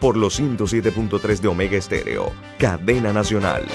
[0.00, 3.66] por los 107.3 de Omega Estéreo, cadena nacional.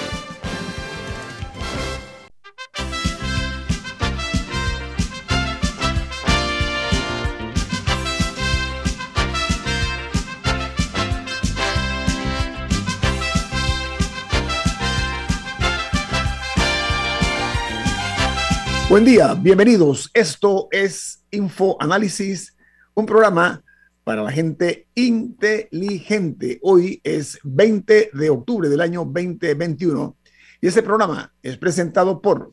[18.92, 20.10] Buen día, bienvenidos.
[20.12, 22.54] Esto es Infoanálisis,
[22.92, 23.64] un programa
[24.04, 26.58] para la gente inteligente.
[26.62, 30.16] Hoy es 20 de octubre del año 2021
[30.60, 32.50] y este programa es presentado por...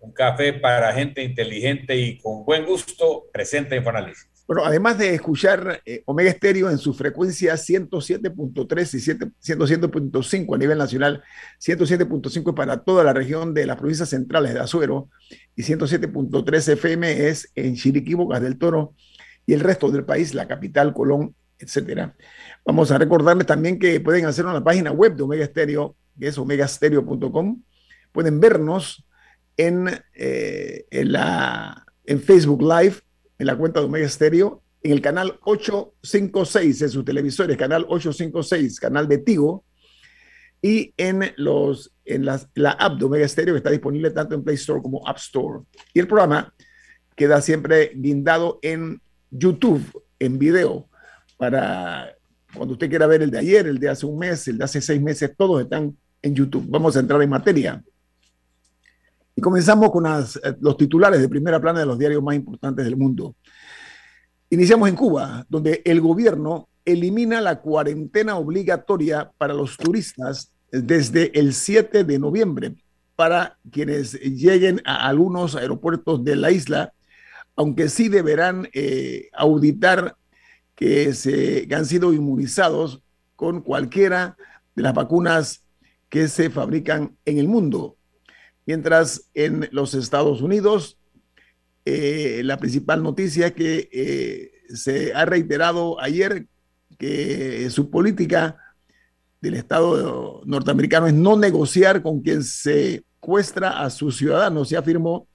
[0.06, 4.28] un café para gente inteligente y con buen gusto, presenta Infoanálisis.
[4.46, 10.78] Bueno, además de escuchar eh, Omega Estéreo en su frecuencia 107.3 y 107.5 a nivel
[10.78, 11.24] nacional,
[11.60, 15.08] 107.5 para toda la región de las provincias centrales de Azuero
[15.56, 18.94] y 107.3 FM es en Chiriquí, Bocas del Toro
[19.46, 22.14] y el resto del país, la capital, Colón, etcétera.
[22.64, 26.38] Vamos a recordarles también que pueden hacer una página web de Omega Estéreo, que es
[26.38, 27.62] omegastereo.com.
[28.12, 29.05] Pueden vernos
[29.56, 32.96] en, eh, en, la, en Facebook Live,
[33.38, 38.78] en la cuenta de Omega Stereo, en el canal 856 en sus televisores, canal 856,
[38.80, 39.64] canal de Tigo,
[40.62, 44.42] y en, los, en las, la app de Omega Stereo que está disponible tanto en
[44.42, 45.64] Play Store como App Store.
[45.92, 46.52] Y el programa
[47.14, 49.00] queda siempre guindado en
[49.31, 49.82] YouTube,
[50.19, 50.88] en video,
[51.36, 52.14] para
[52.54, 54.81] cuando usted quiera ver el de ayer, el de hace un mes, el de hace
[54.81, 56.64] seis meses, todos están en YouTube.
[56.69, 57.82] Vamos a entrar en materia.
[59.36, 60.24] Y comenzamos con eh,
[60.60, 63.36] los titulares de primera plana de los diarios más importantes del mundo.
[64.48, 71.52] Iniciamos en Cuba, donde el gobierno elimina la cuarentena obligatoria para los turistas desde el
[71.52, 72.75] 7 de noviembre
[73.14, 76.92] para quienes lleguen a algunos aeropuertos de la isla,
[77.56, 80.16] aunque sí deberán eh, auditar
[80.75, 83.02] que, se, que han sido inmunizados
[83.34, 84.36] con cualquiera
[84.75, 85.62] de las vacunas
[86.08, 87.96] que se fabrican en el mundo.
[88.66, 90.99] Mientras en los Estados Unidos,
[91.84, 96.49] eh, la principal noticia que eh, se ha reiterado ayer
[96.99, 98.56] que su política
[99.41, 104.69] del Estado norteamericano es no negociar con quien secuestra a sus ciudadanos.
[104.69, 105.28] Se afirmó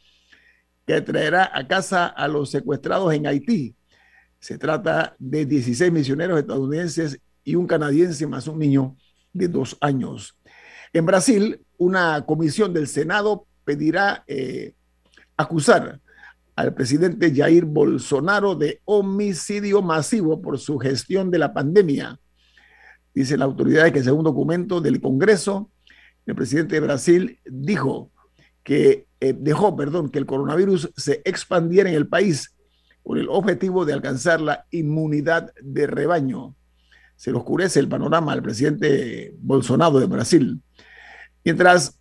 [0.86, 3.76] que traerá a casa a los secuestrados en Haití.
[4.40, 8.98] Se trata de 16 misioneros estadounidenses y un canadiense más un niño
[9.32, 10.36] de dos años.
[10.94, 14.74] En Brasil, una comisión del Senado pedirá eh,
[15.38, 16.02] acusar
[16.56, 22.20] al presidente Jair Bolsonaro de homicidio masivo por su gestión de la pandemia.
[23.14, 25.70] Dice la autoridad que según documento del Congreso,
[26.26, 28.12] el presidente de Brasil dijo
[28.64, 32.54] que eh, dejó, perdón, que el coronavirus se expandiera en el país
[33.02, 36.56] con el objetivo de alcanzar la inmunidad de rebaño.
[37.16, 40.62] Se le oscurece el panorama al presidente Bolsonaro de Brasil.
[41.44, 42.00] Mientras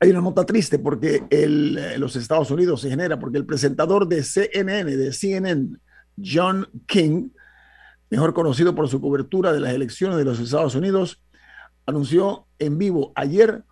[0.00, 4.22] hay una nota triste porque eh, los Estados Unidos se genera porque el presentador de
[4.22, 5.76] CNN, de CNN,
[6.16, 7.30] John King,
[8.10, 11.22] mejor conocido por su cobertura de las elecciones de los Estados Unidos,
[11.86, 13.64] anunció en vivo ayer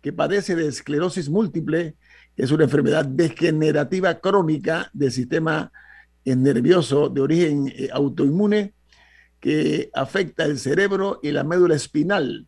[0.00, 1.96] que padece de esclerosis múltiple,
[2.36, 5.72] que es una enfermedad degenerativa crónica del sistema
[6.24, 8.74] nervioso de origen eh, autoinmune
[9.40, 12.46] que afecta el cerebro y la médula espinal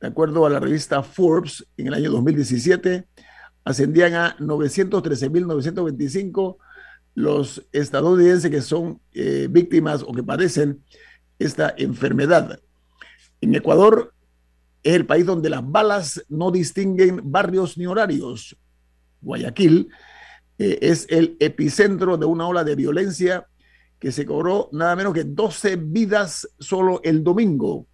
[0.00, 3.04] de acuerdo a la revista Forbes, en el año 2017
[3.64, 6.56] ascendían a 913.925
[7.14, 10.84] los estadounidenses que son eh, víctimas o que padecen
[11.38, 12.60] esta enfermedad.
[13.40, 14.14] En Ecuador
[14.82, 18.56] es el país donde las balas no distinguen barrios ni horarios.
[19.20, 19.88] Guayaquil
[20.58, 23.46] eh, es el epicentro de una ola de violencia
[23.98, 27.86] que se cobró nada menos que 12 vidas solo el domingo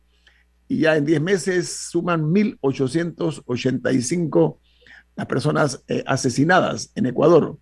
[0.68, 4.58] y ya en 10 meses suman 1.885
[5.16, 7.58] las personas eh, asesinadas en Ecuador.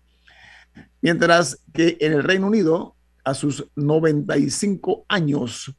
[1.01, 5.73] Mientras que en el Reino Unido, a sus 95 años,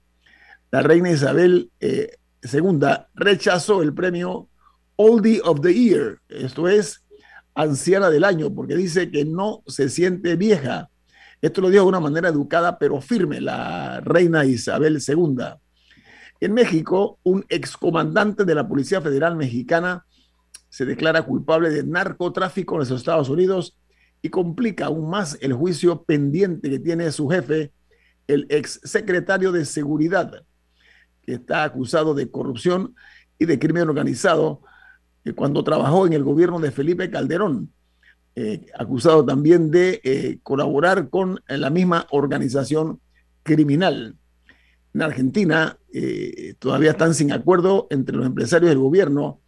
[0.70, 2.18] la reina Isabel II eh,
[3.14, 4.48] rechazó el premio
[4.96, 7.04] Oldie of the Year, esto es,
[7.54, 10.90] anciana del año, porque dice que no se siente vieja.
[11.40, 15.36] Esto lo dijo de una manera educada pero firme la reina Isabel II.
[16.44, 20.04] En México, un excomandante de la Policía Federal Mexicana
[20.68, 23.78] se declara culpable de narcotráfico en los Estados Unidos
[24.20, 27.72] y complica aún más el juicio pendiente que tiene su jefe,
[28.26, 30.44] el ex secretario de Seguridad,
[31.22, 32.94] que está acusado de corrupción
[33.38, 34.60] y de crimen organizado
[35.36, 37.72] cuando trabajó en el gobierno de Felipe Calderón,
[38.34, 43.00] eh, acusado también de eh, colaborar con la misma organización
[43.42, 44.18] criminal.
[44.94, 49.40] En Argentina eh, todavía están sin acuerdo entre los empresarios y el gobierno,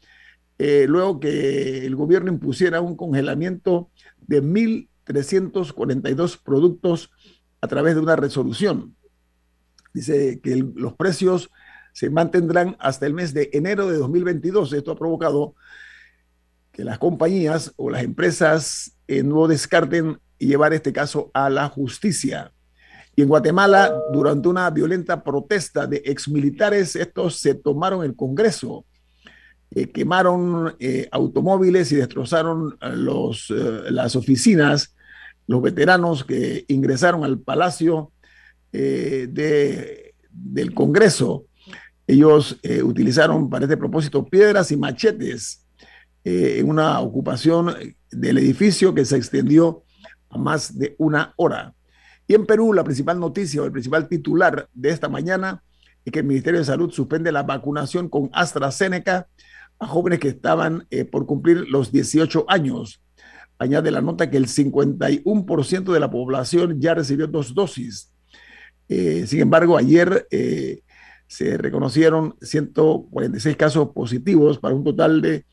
[0.58, 3.90] luego que el gobierno impusiera un congelamiento
[4.26, 7.10] de 1.342 productos
[7.60, 8.96] a través de una resolución.
[9.93, 11.50] Dice que los precios
[11.96, 14.75] se mantendrán hasta el mes de enero de 2022.
[14.75, 15.54] Esto ha provocado
[16.70, 22.52] que las compañías o las empresas eh, no descarten llevar este caso a la justicia.
[23.16, 28.84] Y en Guatemala, durante una violenta protesta de exmilitares, estos se tomaron el Congreso
[29.70, 34.94] eh, quemaron eh, automóviles y destrozaron eh, las oficinas,
[35.46, 38.12] los veteranos que ingresaron al Palacio
[38.72, 41.46] de, del Congreso.
[42.06, 45.64] Ellos utilizaron para este propósito piedras y machetes
[46.24, 47.74] en una ocupación
[48.10, 49.84] del edificio que se extendió
[50.28, 51.72] a más de una hora.
[52.26, 55.62] Y en Perú, la principal noticia o el principal titular de esta mañana
[56.05, 59.28] es que el Ministerio de Salud suspende la vacunación con AstraZeneca
[59.78, 63.02] a jóvenes que estaban eh, por cumplir los 18 años.
[63.58, 68.12] Añade la nota que el 51% de la población ya recibió dos dosis.
[68.88, 70.82] Eh, sin embargo, ayer eh,
[71.26, 75.46] se reconocieron 146 casos positivos para un total de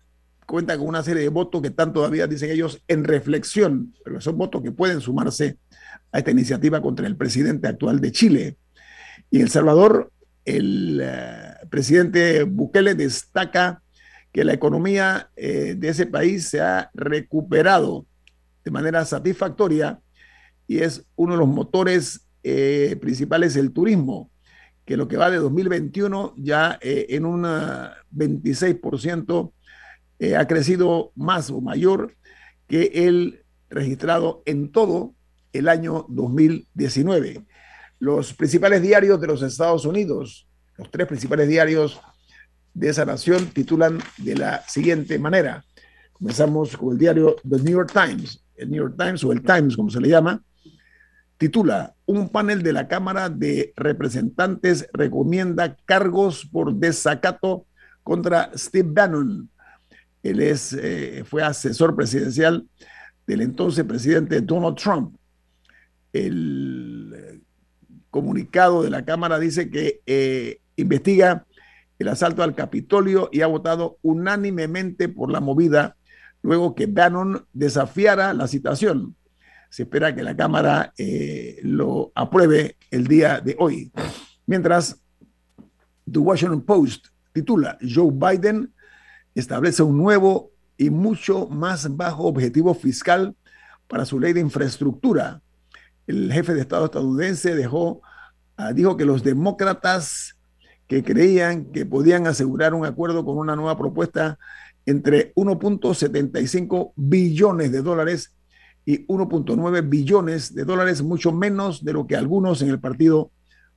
[0.47, 4.37] cuenta con una serie de votos que están todavía, dicen ellos, en reflexión, pero son
[4.37, 5.59] votos que pueden sumarse
[6.13, 8.57] a esta iniciativa contra el presidente actual de Chile.
[9.31, 10.13] Y en El Salvador,
[10.45, 13.83] el eh, presidente Bukele destaca
[14.33, 18.07] que la economía eh, de ese país se ha recuperado
[18.65, 20.01] de manera satisfactoria
[20.67, 24.31] y es uno de los motores eh, principales del turismo,
[24.85, 29.53] que lo que va de 2021 ya en un 26%
[30.19, 32.15] eh, ha crecido más o mayor
[32.69, 35.15] que el registrado en todo
[35.53, 37.45] el año 2019.
[37.99, 42.01] Los principales diarios de los Estados Unidos, los tres principales diarios
[42.75, 45.65] de esa nación, titulan de la siguiente manera.
[46.13, 48.45] Comenzamos con el diario The New York Times.
[48.57, 50.43] El New York Times o el Times, como se le llama,
[51.37, 57.67] titula, un panel de la Cámara de Representantes recomienda cargos por desacato
[58.03, 59.49] contra Steve Bannon,
[60.25, 62.67] él es, eh, fue asesor presidencial
[63.27, 65.17] del entonces presidente Donald Trump.
[66.15, 67.41] El eh,
[68.11, 71.47] comunicado de la Cámara dice que eh, investiga
[71.99, 75.97] el asalto al Capitolio y ha votado unánimemente por la movida
[76.43, 79.15] luego que Bannon desafiara la citación.
[79.75, 83.91] Se espera que la Cámara eh, lo apruebe el día de hoy.
[84.47, 85.01] Mientras,
[86.09, 88.73] The Washington Post titula Joe Biden
[89.35, 93.35] establece un nuevo y mucho más bajo objetivo fiscal
[93.89, 95.43] para su ley de infraestructura.
[96.07, 98.01] El jefe de Estado estadounidense dejó,
[98.57, 100.39] ah, dijo que los demócratas
[100.87, 104.39] que creían que podían asegurar un acuerdo con una nueva propuesta
[104.87, 108.35] entre 1.75 billones de dólares
[108.87, 113.31] y 1.9 billones de dólares, mucho menos de lo que algunos en el partido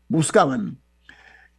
[0.07, 0.77] buscaban.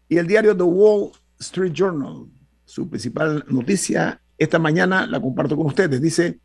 [0.09, 2.26] Y el diario The Wall Street Journal,
[2.64, 6.40] su principal noticia esta mañana, la comparto con ustedes, dice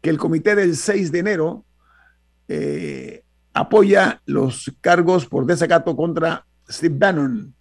[0.00, 1.64] que el comité del 6 de enero
[2.48, 7.54] eh, apoya los cargos por desacato contra Steve Bannon,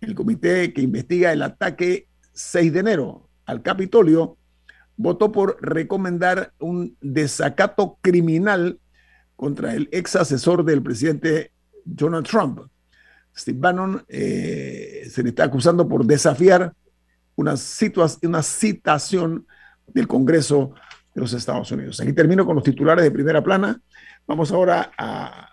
[0.00, 4.36] el comité que investiga el ataque 6 de enero al Capitolio,
[4.96, 8.80] votó por recomendar un desacato criminal
[9.36, 11.52] contra el ex asesor del presidente
[11.84, 12.60] Donald Trump.
[13.36, 16.72] Steve Bannon eh, se le está acusando por desafiar
[17.34, 17.54] una,
[18.22, 19.46] una citación
[19.86, 20.72] del Congreso
[21.14, 22.00] de los Estados Unidos.
[22.00, 23.78] Aquí termino con los titulares de primera plana.
[24.26, 25.50] Vamos ahora a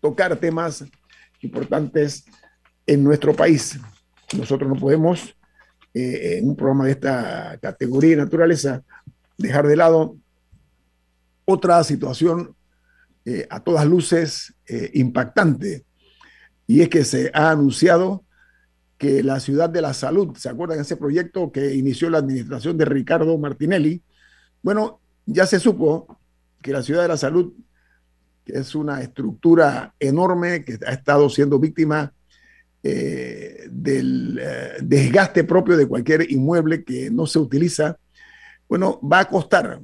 [0.00, 0.84] tocar temas
[1.40, 2.24] importantes
[2.86, 3.78] en nuestro país.
[4.36, 5.36] Nosotros no podemos,
[6.00, 8.84] eh, en un programa de esta categoría y naturaleza,
[9.36, 10.16] dejar de lado
[11.44, 12.54] otra situación
[13.24, 15.84] eh, a todas luces eh, impactante,
[16.68, 18.22] y es que se ha anunciado
[18.96, 22.78] que la ciudad de la salud, ¿se acuerdan de ese proyecto que inició la administración
[22.78, 24.00] de Ricardo Martinelli?
[24.62, 26.16] Bueno, ya se supo
[26.62, 27.54] que la ciudad de la salud,
[28.44, 32.12] que es una estructura enorme que ha estado siendo víctima
[32.82, 37.98] eh, del eh, desgaste propio de cualquier inmueble que no se utiliza,
[38.68, 39.80] bueno, va a costar,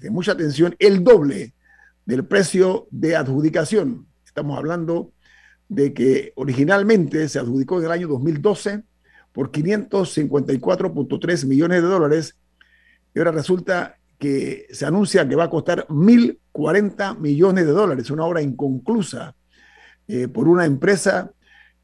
[0.00, 1.54] de mucha atención, el doble
[2.04, 4.06] del precio de adjudicación.
[4.24, 5.12] Estamos hablando
[5.68, 8.82] de que originalmente se adjudicó en el año 2012
[9.32, 12.36] por 554.3 millones de dólares
[13.14, 18.24] y ahora resulta que se anuncia que va a costar 1.040 millones de dólares, una
[18.24, 19.34] obra inconclusa
[20.06, 21.32] eh, por una empresa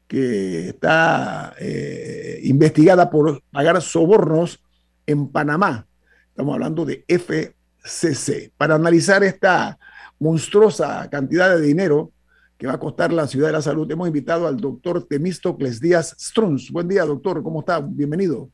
[0.09, 4.59] que está eh, investigada por pagar sobornos
[5.05, 5.87] en Panamá.
[6.29, 8.51] Estamos hablando de FCC.
[8.57, 9.77] Para analizar esta
[10.17, 12.11] monstruosa cantidad de dinero
[12.57, 16.15] que va a costar la ciudad de la salud, hemos invitado al doctor Temístocles Díaz
[16.19, 16.71] Strunz.
[16.71, 17.43] Buen día, doctor.
[17.43, 17.79] ¿Cómo está?
[17.79, 18.49] Bienvenido.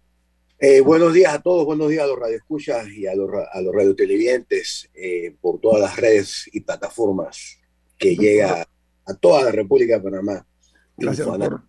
[0.60, 3.74] Eh, buenos días a todos, buenos días a los radioescuchas y a los, a los
[3.74, 7.60] radiotelevidentes eh, por todas las redes y plataformas
[7.98, 8.68] que llega
[9.06, 10.46] a toda la República de Panamá.
[10.98, 11.62] Gracias, doctor.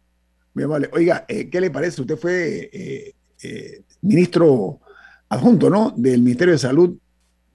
[0.54, 0.88] Bien, vale.
[0.92, 2.00] Oiga, eh, ¿qué le parece?
[2.00, 4.80] Usted fue eh, eh, ministro
[5.28, 5.92] adjunto, ¿no?
[5.96, 6.96] Del Ministerio de Salud.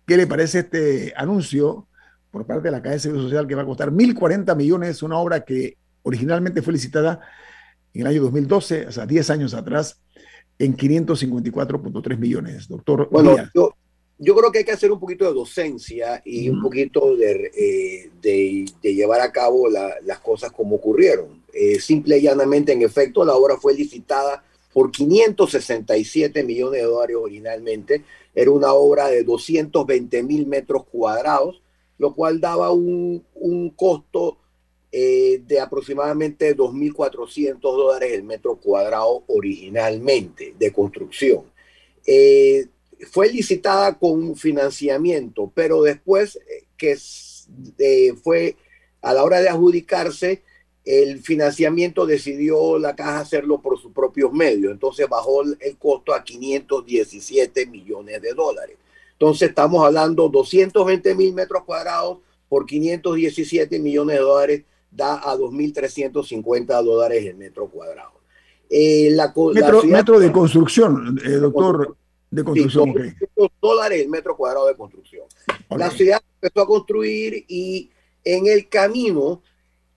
[0.05, 1.87] ¿Qué le parece este anuncio
[2.31, 5.17] por parte de la Caja de Seguro Social que va a costar 1.040 millones, una
[5.17, 7.19] obra que originalmente fue licitada
[7.93, 9.99] en el año 2012, o sea, 10 años atrás,
[10.57, 13.09] en 554.3 millones, doctor.
[13.11, 13.75] Bueno, yo,
[14.23, 18.11] yo creo que hay que hacer un poquito de docencia y un poquito de, eh,
[18.21, 21.40] de, llevar a cabo las cosas como ocurrieron.
[21.53, 24.43] Eh, simple y llanamente, en efecto, la obra fue licitada
[24.73, 28.03] por 567 millones de dólares originalmente.
[28.33, 31.61] Era una obra de 220 mil metros cuadrados,
[31.97, 33.23] lo cual daba un,
[33.75, 34.37] costo
[34.91, 41.43] eh, de aproximadamente 2.400 dólares el metro cuadrado originalmente de construcción.
[42.05, 42.67] Eh,
[43.11, 46.97] fue licitada con financiamiento, pero después eh, que
[48.23, 48.55] fue
[49.01, 50.43] a la hora de adjudicarse,
[50.83, 56.23] el financiamiento decidió la caja hacerlo por sus propios medios, entonces bajó el costo a
[56.23, 58.77] 517 millones de dólares.
[59.13, 62.17] Entonces estamos hablando 220 mil metros cuadrados
[62.49, 68.19] por 517 millones de dólares, da a 2.350 dólares el metro cuadrado.
[68.69, 69.33] Eh, la,
[69.85, 71.95] metro, de construcción, doctor
[72.31, 72.93] de construcción.
[73.61, 75.25] dólares el metro cuadrado de construcción.
[75.69, 77.91] La ciudad empezó a construir y
[78.23, 79.41] en el camino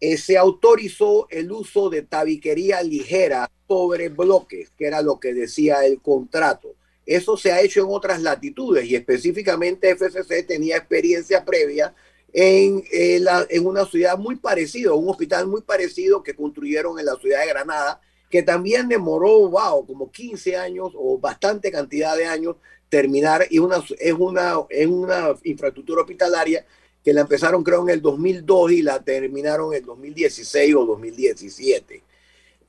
[0.01, 5.85] eh, se autorizó el uso de tabiquería ligera sobre bloques, que era lo que decía
[5.87, 6.75] el contrato.
[7.07, 11.95] Eso se ha hecho en otras latitudes y específicamente FCC tenía experiencia previa
[12.33, 17.17] en, eh, en una ciudad muy parecida, un hospital muy parecido que construyeron en la
[17.17, 22.57] ciudad de Granada, que también demoró, wow, como 15 años o bastante cantidad de años
[22.89, 26.65] terminar y una, es, una, es una infraestructura hospitalaria
[27.05, 32.03] que la empezaron creo en el 2002 y la terminaron en el 2016 o 2017.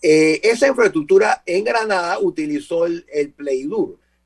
[0.01, 3.33] Eh, esa infraestructura en Granada utilizó el, el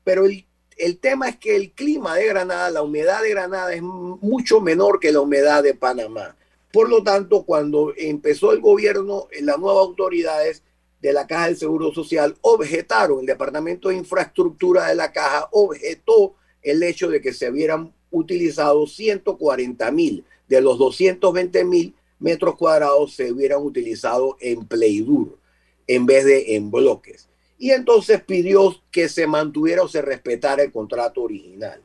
[0.02, 0.44] pero el,
[0.76, 4.98] el tema es que el clima de Granada, la humedad de Granada es mucho menor
[4.98, 6.36] que la humedad de Panamá.
[6.72, 10.64] Por lo tanto, cuando empezó el gobierno, las nuevas autoridades
[11.00, 16.34] de la Caja del Seguro Social objetaron, el Departamento de Infraestructura de la Caja objetó
[16.62, 23.14] el hecho de que se hubieran utilizado 140 mil de los 220 mil metros cuadrados
[23.14, 25.38] se hubieran utilizado en Playdur
[25.86, 27.28] en vez de en bloques.
[27.58, 31.82] Y entonces pidió que se mantuviera o se respetara el contrato original.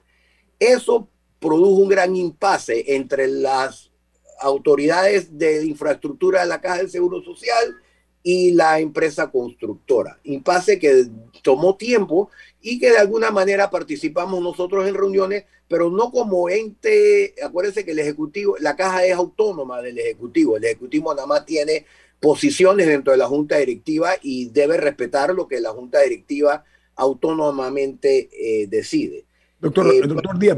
[0.59, 1.07] Eso
[1.39, 3.91] produjo un gran impasse entre las
[4.39, 7.75] autoridades de infraestructura de la Caja del Seguro Social
[8.23, 10.19] y la empresa constructora.
[10.23, 11.05] Impasse que
[11.43, 12.29] tomó tiempo
[12.67, 17.91] y que de alguna manera participamos nosotros en reuniones, pero no como ente, acuérdense que
[17.91, 21.85] el Ejecutivo, la caja es autónoma del Ejecutivo, el Ejecutivo nada más tiene
[22.19, 26.63] posiciones dentro de la Junta Directiva y debe respetar lo que la Junta Directiva
[26.95, 29.25] autónomamente eh, decide.
[29.59, 30.57] Doctor, eh, doctor Díaz,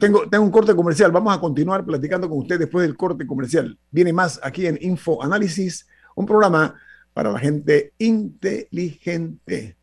[0.00, 1.12] tengo, tengo un corte comercial.
[1.12, 3.78] Vamos a continuar platicando con usted después del corte comercial.
[3.92, 6.74] Viene más aquí en Info Análisis, un programa
[7.14, 9.77] para la gente inteligente.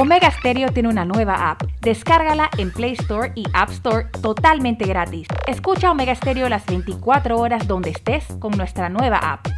[0.00, 1.62] Omega Stereo tiene una nueva app.
[1.80, 5.26] Descárgala en Play Store y App Store totalmente gratis.
[5.48, 9.48] Escucha Omega Stereo las 24 horas donde estés con nuestra nueva app.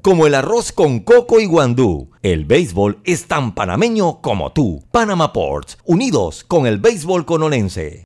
[0.00, 4.84] Como el arroz con coco y guandú, el béisbol es tan panameño como tú.
[4.92, 8.05] Panama Ports, unidos con el béisbol cononense.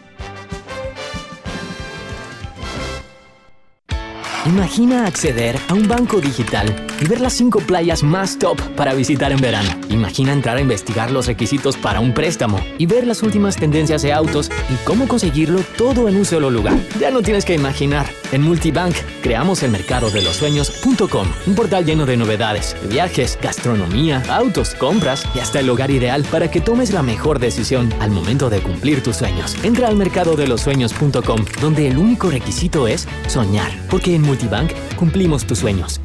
[4.45, 6.67] Imagina acceder a un banco digital
[6.99, 9.69] y ver las cinco playas más top para visitar en verano.
[9.89, 14.13] Imagina entrar a investigar los requisitos para un préstamo y ver las últimas tendencias de
[14.13, 16.75] autos y cómo conseguirlo todo en un solo lugar.
[16.99, 18.07] Ya no tienes que imaginar.
[18.31, 24.23] En Multibank creamos el mercado de los sueños.com, un portal lleno de novedades, viajes, gastronomía,
[24.29, 28.49] autos, compras y hasta el hogar ideal para que tomes la mejor decisión al momento
[28.49, 29.57] de cumplir tus sueños.
[29.63, 34.71] Entra al mercado de los sueños.com, donde el único requisito es soñar, porque en Multibank
[34.95, 35.99] cumplimos tus sueños.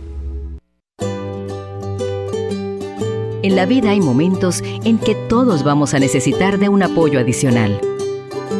[3.43, 7.81] En la vida hay momentos en que todos vamos a necesitar de un apoyo adicional.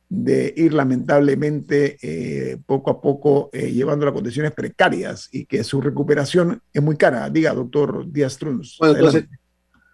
[0.09, 5.81] de ir lamentablemente eh, poco a poco eh, llevando a condiciones precarias y que su
[5.81, 7.31] recuperación es muy cara.
[7.31, 8.77] Diga, doctor Díaz Truns.
[8.79, 9.25] Bueno, entonces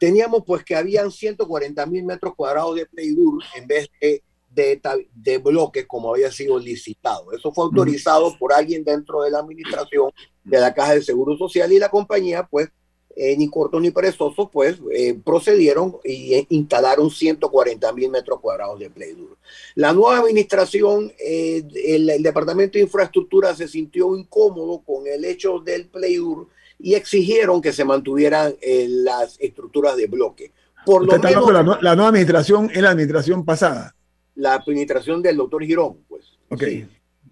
[0.01, 4.81] teníamos pues que habían 140 mil metros cuadrados de Playdur en vez de, de,
[5.15, 7.33] de, bloques como había sido licitado.
[7.33, 10.11] Eso fue autorizado por alguien dentro de la administración
[10.45, 12.71] de la Caja de Seguro Social y la compañía pues
[13.21, 18.79] eh, ni corto ni perezoso, pues eh, procedieron y eh, instalaron 140 mil metros cuadrados
[18.79, 19.37] de Playdur.
[19.75, 26.47] La nueva administración, el, Departamento de Infraestructura se sintió incómodo con el hecho del Playdur
[26.79, 28.55] y exigieron que se mantuvieran
[28.87, 30.53] las estructuras de bloque.
[30.87, 33.97] Por lo menos, la, la, nueva administración es la administración pasada.
[34.39, 36.39] La administración del doctor Girón, pues.
[36.51, 36.63] Ok.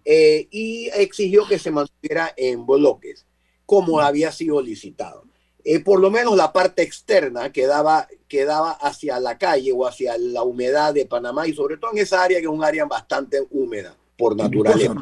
[0.04, 3.26] y exigió que se mantuviera en bloques,
[3.64, 5.24] como había sido licitado.
[5.68, 10.44] Eh, por lo menos la parte externa quedaba, quedaba hacia la calle o hacia la
[10.44, 13.96] humedad de Panamá y sobre todo en esa área que es un área bastante húmeda
[14.16, 14.94] por naturaleza.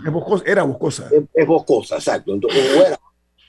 [0.46, 1.10] era boscosa.
[1.34, 2.32] Es, boscosa, exacto.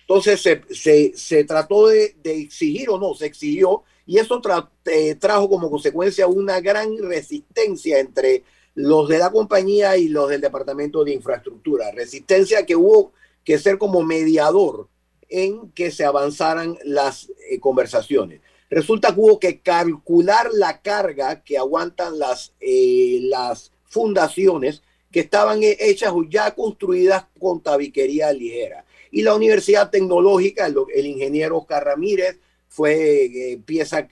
[0.01, 4.41] Entonces, se, se, trató de, exigir o no, se exigió y eso
[4.85, 8.43] eh, trajo como consecuencia una gran resistencia entre
[8.75, 11.91] los de la compañía y los del Departamento de Infraestructura.
[11.91, 13.13] Resistencia que hubo
[13.43, 14.87] que ser como mediador
[15.29, 18.41] en que se avanzaran las eh, conversaciones.
[18.69, 25.59] Resulta que hubo que calcular la carga que aguantan las, eh, las fundaciones que estaban
[25.61, 28.83] hechas o ya construidas con tabiquería ligera.
[29.11, 32.37] Y la Universidad Tecnológica, el, ingeniero Oscar Ramírez,
[32.75, 34.05] fue eh, pieza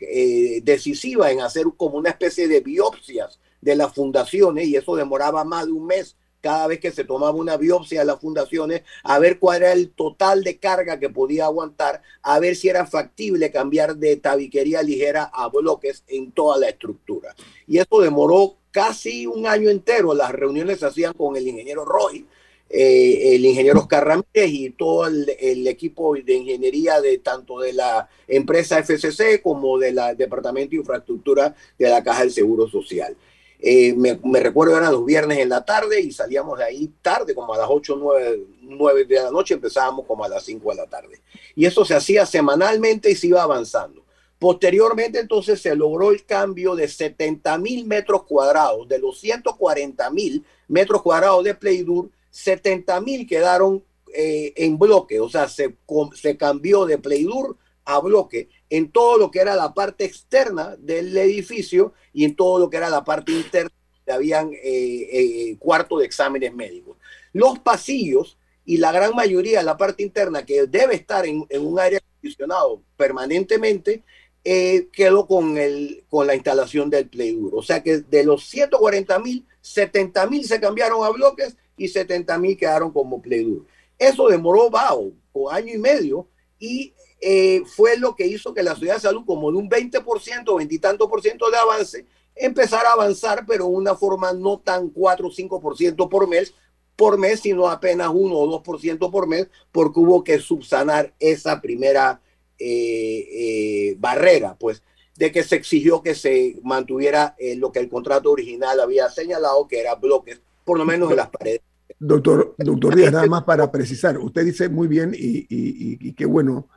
[0.61, 5.65] decisiva en hacer como una especie de biopsias de las fundaciones y eso demoraba más
[5.65, 9.39] de un mes cada vez que se tomaba una biopsia de las fundaciones, a ver
[9.39, 13.95] cuál era el total de carga que podía aguantar, a ver si era factible cambiar
[13.95, 17.33] de tabiquería ligera a bloques en toda la estructura.
[17.65, 20.13] Y eso demoró casi un año entero.
[20.13, 22.27] Las reuniones se hacían con el ingeniero Roy,
[22.75, 27.71] eh, el ingeniero Oscar Ramírez y todo el, el, equipo de ingeniería de tanto de
[27.71, 33.15] la empresa FCC como del Departamento de Infraestructura de la Caja del Seguro Social.
[33.59, 37.53] Eh, me, recuerdo eran los viernes en la tarde y salíamos de ahí tarde, como
[37.53, 38.13] a las 8 o
[38.61, 41.21] 9, de la noche, empezábamos como a las 5 de la tarde.
[41.55, 44.03] Y eso se hacía semanalmente y se iba avanzando.
[44.39, 48.87] Posteriormente, entonces, se logró el cambio de 70 mil metros cuadrados.
[48.89, 55.19] De los 140 mil metros cuadrados de Playdur, 70 mil quedaron eh, en bloque.
[55.19, 55.75] O sea, se,
[56.15, 61.15] se cambió de Playdur a bloque en todo lo que era la parte externa del
[61.15, 63.71] edificio y en todo lo que era la parte interna,
[64.11, 66.97] habían eh, eh, cuarto de exámenes médicos.
[67.33, 71.79] Los pasillos y la gran mayoría de la parte interna, que debe estar en, un
[71.79, 74.03] aire acondicionado permanentemente,
[74.43, 77.57] eh, quedó con, el, con la instalación del Play Duro.
[77.57, 82.37] O sea que de los 140 mil, 70 mil se cambiaron a bloques y 70
[82.37, 83.65] mil quedaron como Play Duro.
[83.97, 86.27] Eso demoró bajo, un año y medio,
[86.59, 90.57] y eh, fue lo que hizo que la ciudad de salud, como de un 20%,
[90.57, 92.05] 20 y tanto por ciento de avance,
[92.35, 96.53] empezara a avanzar, pero de una forma no tan 4 o 5% por mes,
[96.95, 102.21] por mes, sino apenas 1 o 2% por mes, porque hubo que subsanar esa primera
[102.59, 104.83] eh, eh, barrera, pues,
[105.15, 109.79] de que se exigió que se mantuviera lo que el contrato original había señalado, que
[109.79, 111.61] era bloques, por lo menos en las paredes.
[111.99, 116.67] Doctor, doctor Díaz, nada más para precisar, usted dice muy bien y, y qué bueno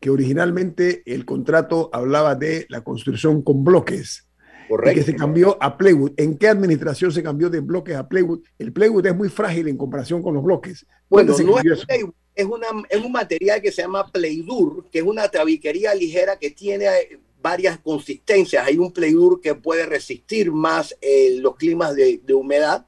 [0.00, 4.26] que originalmente el contrato hablaba de la construcción con bloques.
[4.68, 4.98] Correcto.
[4.98, 6.12] que se cambió a Playwood.
[6.16, 8.40] ¿En qué administración se cambió de bloques a Playwood?
[8.58, 10.84] El Playwood es muy frágil en comparación con los bloques.
[11.08, 15.04] Bueno, no es, Playwood, es, una, es un material que se llama Playdur, que es
[15.04, 18.66] una tabiquería ligera que tiene eh, varias consistencias.
[18.66, 22.86] Hay un Playdur que puede resistir más eh, los climas de, de humedad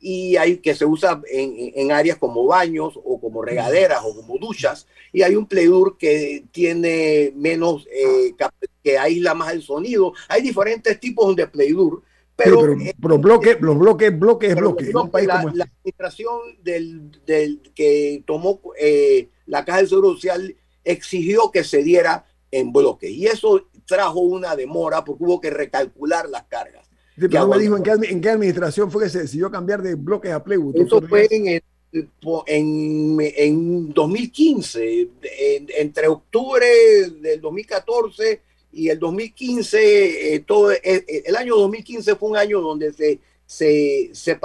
[0.00, 4.38] y hay que se usa en, en, áreas como baños o como regaderas o como
[4.38, 4.86] duchas.
[5.12, 8.34] Y hay un playdur que tiene menos eh,
[8.82, 10.12] que aísla más el sonido.
[10.28, 12.02] Hay diferentes tipos de playdur
[12.38, 14.94] pero, pero, eh, pero bloque, los bloques, bloques, bloques.
[14.94, 21.64] la, la, administración del, del, que tomó eh, la Caja del Seguro Social exigió que
[21.64, 23.10] se diera en bloque.
[23.10, 26.87] Y eso trajo una demora porque hubo que recalcular las cargas
[27.18, 30.76] pero me dijo en qué, administración fue que se decidió cambiar de bloques a Playwood.
[30.76, 31.60] Eso fue en,
[32.46, 35.08] en, en 2015,
[35.78, 36.66] entre octubre
[37.20, 42.60] del 2014 y el 2015, eh, todo, eh, eh, el año 2015 fue un año
[42.60, 44.38] donde se, se, se,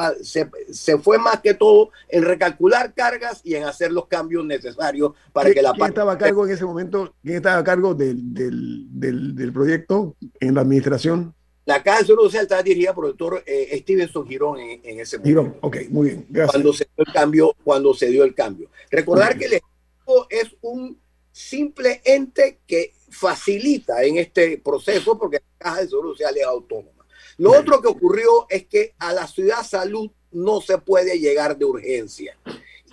[0.72, 5.52] se, fue más que todo en recalcular cargas y en hacer los cambios necesarios para
[5.52, 7.14] que la ¿Quién estaba a cargo en ese momento?
[7.22, 11.36] ¿Quién estaba a cargo del, del, del, del proyecto en la administración?
[11.66, 15.00] La Caja de Seguro Social estaba dirigida por el doctor eh, Stevenson Girón en, en,
[15.00, 15.42] ese momento.
[15.42, 16.26] Girón, ok, muy bien.
[16.30, 16.52] Gracias.
[16.52, 18.70] Cuando se dio el cambio, cuando se dio el cambio.
[18.92, 21.00] Recordar que el Estado es un
[21.32, 27.06] simple ente que facilita en este proceso porque la Caja de Seguro Social es autónoma.
[27.38, 27.62] Lo bien.
[27.62, 32.38] otro que ocurrió es que a la ciudad salud no se puede llegar de urgencia.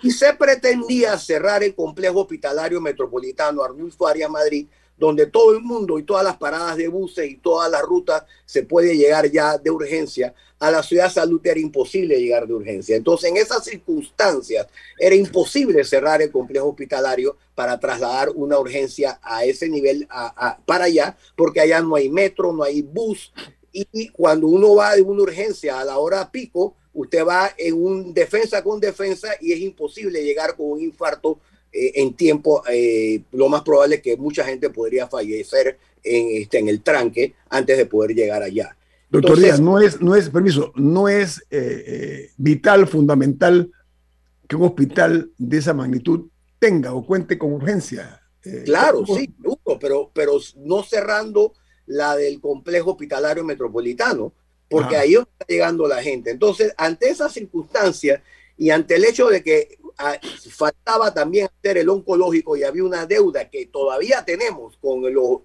[0.03, 4.67] Y se pretendía cerrar el complejo hospitalario metropolitano Arnulfo Arias Madrid
[5.01, 8.61] donde todo el mundo y todas las paradas de buses y todas las rutas se
[8.61, 12.95] puede llegar ya de urgencia, a la ciudad salud era imposible llegar de urgencia.
[12.95, 14.67] Entonces, en esas circunstancias,
[14.99, 20.85] era imposible cerrar el complejo hospitalario para trasladar una urgencia a ese nivel a, para
[20.85, 23.33] allá, porque allá no hay metro, no hay bus.
[23.71, 28.13] Y cuando uno va de una urgencia a la hora pico, usted va en un
[28.13, 31.39] defensa con defensa y es imposible llegar con un infarto
[31.71, 36.59] eh, en tiempo, eh, lo más probable es que mucha gente podría fallecer en, este,
[36.59, 38.75] en el tranque antes de poder llegar allá.
[39.09, 43.71] Doctor Entonces, Díaz, no es, no es, permiso, no es eh, eh, vital, fundamental
[44.47, 46.27] que un hospital de esa magnitud
[46.59, 48.21] tenga o cuente con urgencia.
[48.65, 49.17] Claro, ¿cómo?
[49.17, 49.33] sí,
[49.79, 51.53] pero, pero no cerrando
[51.85, 54.33] la del complejo hospitalario metropolitano,
[54.69, 55.01] porque ah.
[55.01, 56.31] ahí está llegando la gente.
[56.31, 58.21] Entonces, ante esas circunstancias
[58.57, 59.77] y ante el hecho de que
[60.49, 65.41] faltaba también hacer el oncológico y había una deuda que todavía tenemos con los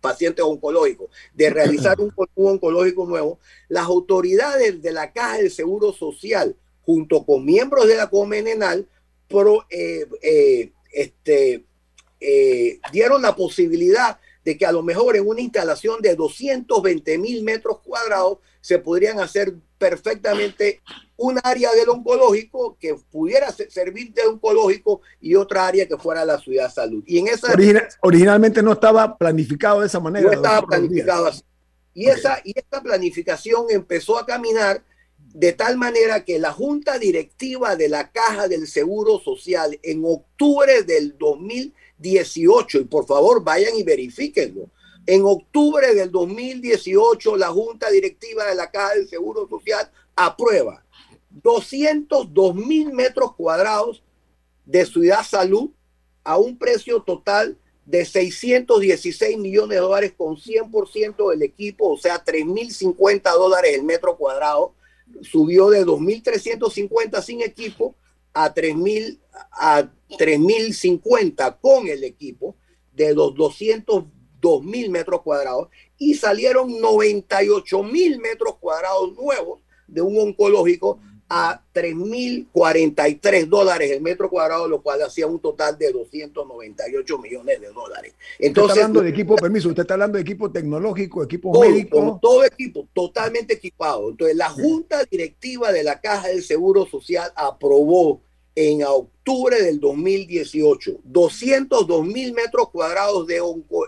[0.00, 6.56] pacientes oncológicos de realizar un, oncológico nuevo, las autoridades de la Caja del Seguro Social,
[6.82, 8.88] junto con miembros de la Comenenal,
[9.28, 11.64] pro, eh, eh, este,
[12.20, 17.42] eh, dieron la posibilidad de que a lo mejor en una instalación de 220 mil
[17.42, 20.80] metros cuadrados se podrían hacer perfectamente
[21.16, 26.38] un área del oncológico que pudiera servir de oncológico y otra área que fuera la
[26.38, 27.02] ciudad salud.
[27.06, 30.26] Y en esa Original, originalmente no estaba planificado de esa manera.
[30.26, 31.42] No estaba planificado así.
[31.94, 32.18] Y, okay.
[32.18, 34.82] esa, y esta planificación empezó a caminar
[35.18, 40.82] de tal manera que la junta directiva de la Caja del Seguro Social en octubre
[40.82, 44.70] del 2018, y por favor vayan y verifíquenlo,
[45.06, 50.85] en octubre del 2018 la junta directiva de la Caja del Seguro Social aprueba
[51.42, 54.02] 202 mil metros cuadrados
[54.64, 55.70] de Ciudad Salud
[56.24, 62.24] a un precio total de 616 millones de dólares con 100% del equipo, o sea,
[62.24, 64.74] 3.050 dólares el metro cuadrado.
[65.22, 67.94] Subió de 2.350 sin equipo
[68.34, 69.20] a 3.000
[69.52, 72.56] a 3.050 con el equipo
[72.92, 75.68] de los 202 mil metros cuadrados
[75.98, 84.30] y salieron 98 mil metros cuadrados nuevos de un oncológico a 3.043 dólares el metro
[84.30, 88.14] cuadrado, lo cual hacía un total de 298 millones de dólares.
[88.38, 91.62] Entonces, usted está hablando de equipo, permiso, usted está hablando de equipo tecnológico, equipo todo,
[91.62, 92.18] médico.
[92.22, 94.10] Todo, equipo, totalmente equipado.
[94.10, 98.20] Entonces, la Junta Directiva de la Caja del Seguro Social aprobó
[98.54, 103.42] en octubre del 2018 202 mil metros cuadrados de,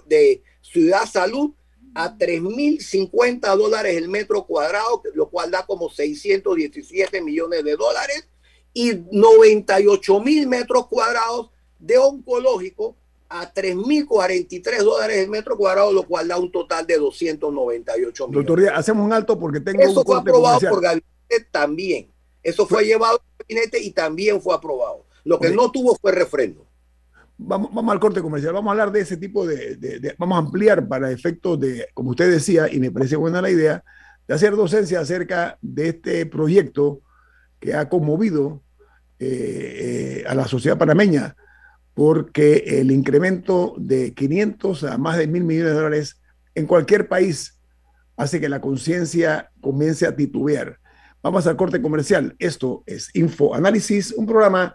[0.06, 1.52] de Ciudad Salud
[1.98, 8.28] a 3.050 dólares el metro cuadrado, lo cual da como 617 millones de dólares,
[8.72, 12.94] y 98 mil metros cuadrados de oncológico
[13.28, 18.46] a 3.043 dólares el metro cuadrado, lo cual da un total de 298 millones.
[18.46, 20.70] Doctor, hacemos un alto porque tengo Eso un fue aprobado comercial.
[20.70, 22.12] por gabinete también.
[22.44, 25.04] Eso fue, fue llevado al gabinete y también fue aprobado.
[25.24, 26.64] Lo que no tuvo fue refrendo
[27.38, 30.86] vamos, vamos al corte comercial, vamos a hablar de ese tipo de, vamos a ampliar
[30.86, 33.82] para efectos de, como usted decía, y me parece buena la idea,
[34.26, 37.00] de hacer docencia acerca de este proyecto
[37.60, 38.62] que ha conmovido
[39.18, 41.36] eh, eh, a la sociedad panameña,
[41.94, 46.20] porque el incremento de 500 a más de mil millones de dólares
[46.54, 47.58] en cualquier país
[48.16, 50.78] hace que la conciencia comience a titubear.
[51.22, 52.36] Vamos al corte comercial.
[52.38, 54.74] Esto es Info Análisis, un programa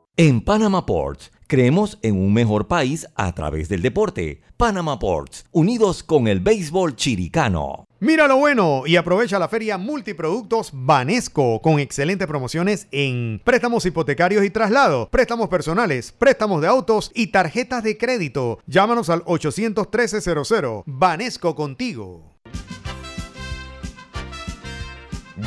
[0.17, 4.41] En Panama Ports, creemos en un mejor país a través del deporte.
[4.57, 7.85] Panama Ports, unidos con el béisbol chiricano.
[8.01, 14.43] Mira lo bueno y aprovecha la feria Multiproductos Banesco con excelentes promociones en préstamos hipotecarios
[14.43, 18.59] y traslados, préstamos personales, préstamos de autos y tarjetas de crédito.
[18.67, 20.83] Llámanos al 813-00.
[20.85, 22.35] Banesco contigo.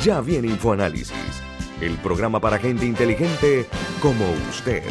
[0.03, 1.13] Ya viene InfoAnálisis,
[1.81, 3.65] el programa para gente inteligente
[4.01, 4.83] como usted.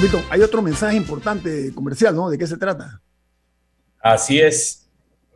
[0.00, 2.30] Milton, hay otro mensaje importante comercial, ¿no?
[2.30, 3.00] ¿De qué se trata?
[4.00, 4.88] Así es.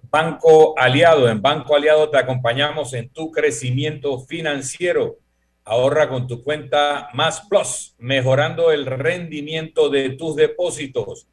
[0.09, 1.29] Banco Aliado.
[1.29, 5.19] En Banco Aliado te acompañamos en tu crecimiento financiero.
[5.65, 11.27] Ahorra con tu cuenta Más Plus, mejorando el rendimiento de tus depósitos.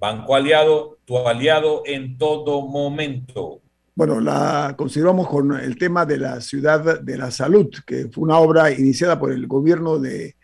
[0.00, 3.60] Banco Aliado, tu aliado en todo momento.
[3.94, 8.40] Bueno, la consideramos con el tema de la ciudad de la salud, que fue una
[8.40, 10.34] obra iniciada por el gobierno de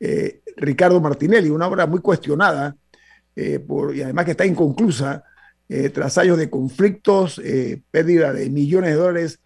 [0.00, 2.74] eh, Ricardo Martinelli, una obra muy cuestionada
[3.36, 3.64] eh,
[3.94, 5.24] y además que está inconclusa
[5.68, 7.40] eh, tras años de conflictos,
[7.90, 9.40] pérdida de millones de dólares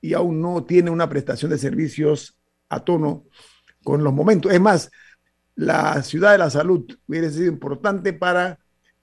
[0.00, 2.36] y aún no tiene una prestación de servicios
[2.68, 3.24] a tono
[3.84, 4.52] con los momentos.
[4.52, 4.90] Es más,
[5.54, 8.58] la ciudad de la salud hubiera sido importante para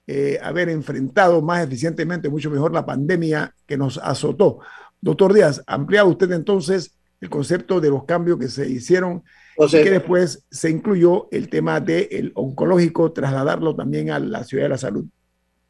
[0.06, 4.60] eh, haber enfrentado más eficientemente, mucho mejor la pandemia que nos azotó.
[5.00, 9.22] Doctor Díaz, amplía usted entonces el concepto de los cambios que se hicieron
[9.58, 14.68] y que después se incluyó el tema del oncológico, trasladarlo también a la ciudad de
[14.70, 15.04] la salud.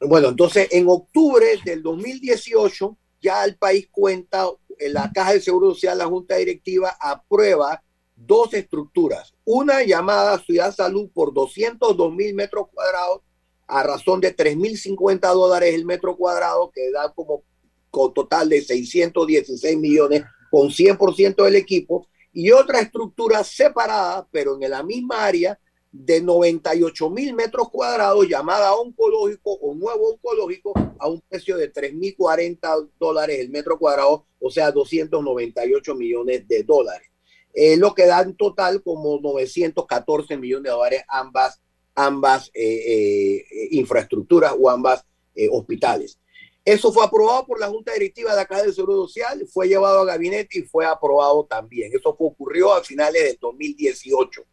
[0.01, 4.47] Bueno, entonces en octubre del 2018 ya el país cuenta,
[4.79, 7.83] en la Caja de Seguro Social, la Junta Directiva aprueba
[8.15, 9.35] dos estructuras.
[9.45, 13.23] Una llamada Ciudad Salud por 202 mil metros cuadrados
[13.67, 17.43] a razón de 3.050 dólares el metro cuadrado, que da como
[17.91, 22.07] con total de 616 millones con 100% del equipo,
[22.39, 25.59] y otra estructura separada, pero en la misma área,
[25.91, 32.91] de 98 mil metros cuadrados, llamada oncológico o nuevo oncológico, a un precio de 3.040
[33.01, 37.09] dólares el metro cuadrado, o sea, 298 millones de dólares
[37.55, 41.61] eh, lo que da en total como 914 millones de dólares ambas,
[41.97, 45.05] ambas eh, eh, infraestructuras o ambas
[45.51, 46.19] hospitales.
[46.65, 50.01] Eso fue aprobado por la Junta Directiva de la Caja de Seguro Social, fue llevado
[50.01, 51.91] a gabinete y fue aprobado también.
[51.95, 54.45] Eso ocurrió a finales del 2018.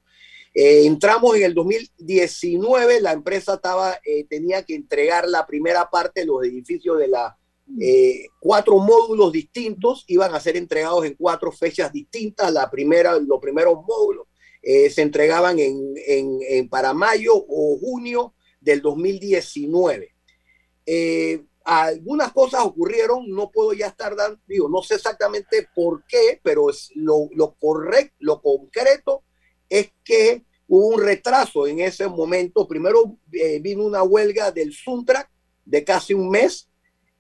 [0.54, 6.44] entramos en el 2019, la empresa estaba, tenía que entregar la primera parte de los
[6.44, 7.38] edificios de la
[7.82, 12.52] eh, cuatro módulos distintos iban a ser entregados en cuatro fechas distintas.
[12.54, 14.28] La primera, los primeros módulos
[14.62, 20.13] eh, se entregaban en, en, para mayo o junio del 2019.
[21.65, 26.39] Eh, algunas cosas ocurrieron, no puedo ya estar dando, digo, no sé exactamente por qué,
[26.43, 29.23] pero es lo, lo correcto, lo concreto
[29.69, 32.67] es que hubo un retraso en ese momento.
[32.67, 33.17] Primero
[33.62, 35.30] vino una huelga del Suntrack
[35.65, 36.69] de casi un mes,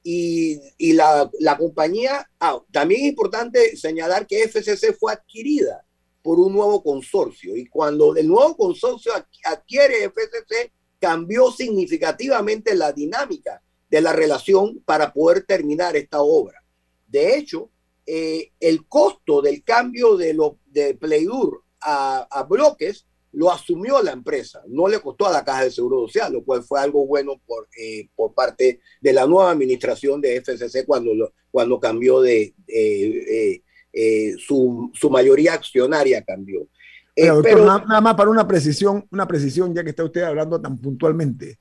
[0.07, 5.83] y, la, compañía, ah, también es importante señalar que FCC fue adquirida
[6.21, 9.11] por un nuevo consorcio y cuando el nuevo consorcio
[9.43, 13.63] adquiere FCC cambió significativamente la dinámica
[13.95, 16.61] de la relación para poder terminar esta obra.
[17.07, 17.69] De hecho,
[18.05, 24.11] eh, el costo del cambio de, lo, de Playdur a, a bloques lo asumió la
[24.11, 27.39] empresa, no le costó a la Caja de Seguro Social, lo cual fue algo bueno
[27.45, 31.11] por, eh, por parte de la nueva administración de FCC cuando,
[31.51, 33.61] cuando cambió de eh,
[33.93, 36.67] eh, su, su, mayoría accionaria cambió.
[37.15, 41.59] pero, nada, más para una precisión, una precisión, ya que está usted hablando tan puntualmente.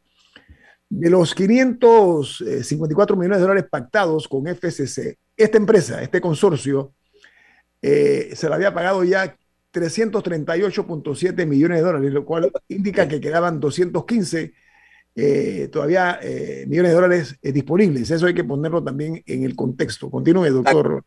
[0.96, 6.92] De los 554 millones de dólares pactados con FCC, esta empresa, este consorcio,
[7.82, 9.36] se le había pagado ya
[9.74, 14.54] 338.7 millones de dólares, lo cual indica que quedaban 215
[15.16, 18.10] eh, todavía eh, millones de dólares eh, disponibles.
[18.10, 20.10] Eso hay que ponerlo también en el contexto.
[20.10, 21.04] Continúe, doctor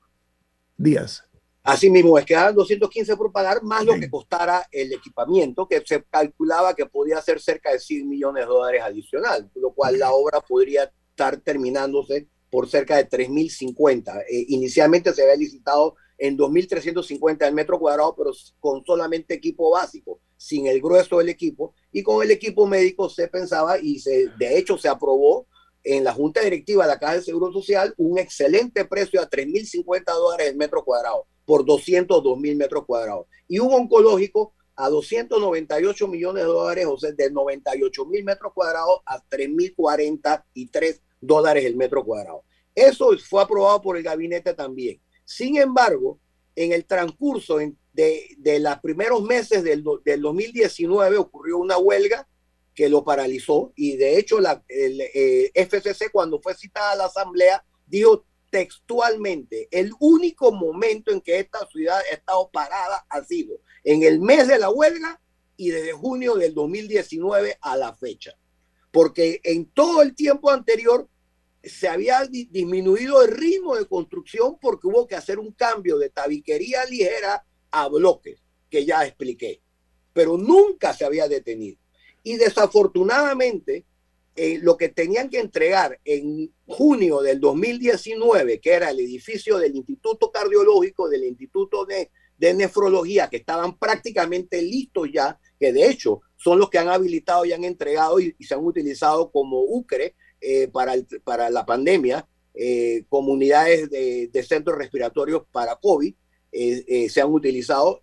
[0.77, 1.26] Díaz.
[1.67, 5.83] Así mismo, es que quedaban 215 por pagar más lo que costara el equipamiento, que
[5.85, 10.13] se calculaba que podía ser cerca de 100 millones de dólares adicional, lo cual la
[10.13, 14.23] obra podría estar terminándose por cerca de 3.050.
[14.47, 20.21] inicialmente se había licitado en 2.350 el metro cuadrado, pero con solamente equipo básico.
[20.37, 24.57] sin el grueso del equipo, y con el equipo médico se pensaba y se, de
[24.57, 25.47] hecho se aprobó
[25.83, 30.05] en la Junta Directiva de la Caja de Seguro Social un excelente precio a 3.050
[30.13, 33.25] dólares el metro cuadrado por 202 mil metros cuadrados.
[33.47, 38.99] Y un oncológico a 298 millones de dólares, o sea, de 98 mil metros cuadrados
[39.05, 42.43] a 3.043 dólares el metro cuadrado.
[42.75, 44.99] Eso fue aprobado por el gabinete también.
[45.23, 46.19] Sin embargo,
[46.53, 47.59] en el transcurso
[47.93, 52.27] de, de los primeros meses del, del, 2019 ocurrió una huelga
[52.75, 57.05] que lo paralizó y de hecho la, el eh, FCC cuando fue citada a la
[57.05, 58.25] asamblea dijo
[58.57, 64.19] textualmente, el único momento en que esta ciudad ha estado parada ha sido en el
[64.19, 65.21] mes de la huelga
[65.57, 68.31] y desde junio del 2019 a la fecha.
[68.89, 71.07] Porque en todo el tiempo anterior
[71.61, 76.83] se había disminuido el ritmo de construcción porque hubo que hacer un cambio de tabiquería
[76.85, 78.41] ligera a bloques,
[78.71, 79.61] que ya expliqué,
[80.13, 81.77] pero nunca se había detenido.
[82.23, 83.85] Y desafortunadamente,
[84.39, 89.75] eh, lo que tenían que entregar en junio del 2019, que era el edificio del
[89.75, 92.11] Instituto Cardiológico, del Instituto de,
[92.53, 97.53] Nefrología, que estaban prácticamente listos ya, que de hecho son los que han habilitado y
[97.53, 103.89] han entregado y, se han utilizado como UCRE eh, para, para la pandemia, eh, comunidades
[103.89, 106.13] de, centros respiratorios para COVID,
[106.51, 107.99] se han utilizado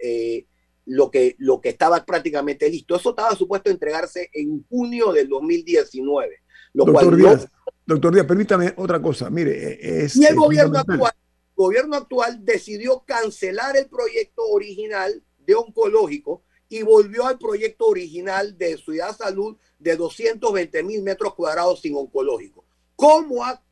[0.87, 2.97] lo que, lo que estaba prácticamente listo.
[2.97, 6.43] Eso estaba supuesto a entregarse en junio del 2019.
[6.73, 7.49] doctor, Díaz,
[7.87, 9.31] doctor Díaz, permítame otra cosa.
[9.31, 11.13] Mire, e, es, y el gobierno actual,
[11.57, 18.77] gobierno actual decidió cancelar el proyecto original de oncológico y volvió al proyecto original de
[18.79, 22.65] Ciudad Salud de 220 mil metros cuadrados sin oncológico.
[22.97, 23.63] ¿Cómo ha,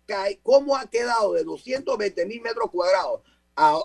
[0.42, 3.22] ¿Cómo ha quedado de 220 mil metros cuadrados
[3.56, 3.80] a,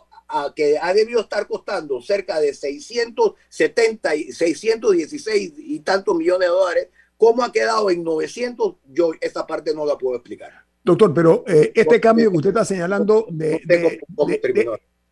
[0.56, 6.88] que ha debido estar costando cerca de 670 y 616 y tantos millones de dólares,
[7.18, 8.76] ¿cómo ha quedado en 900?
[8.90, 10.52] Yo esa parte no la puedo explicar.
[10.84, 13.62] Doctor, pero eh, este cambio que usted está señalando de,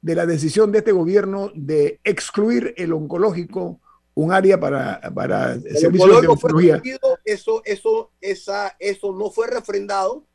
[0.02, 3.82] de, la decisión de este gobierno de excluir el oncológico,
[4.14, 6.82] un área para, para servicios de oncología.
[7.26, 10.26] Eso, eso, esa, eso no fue refrendado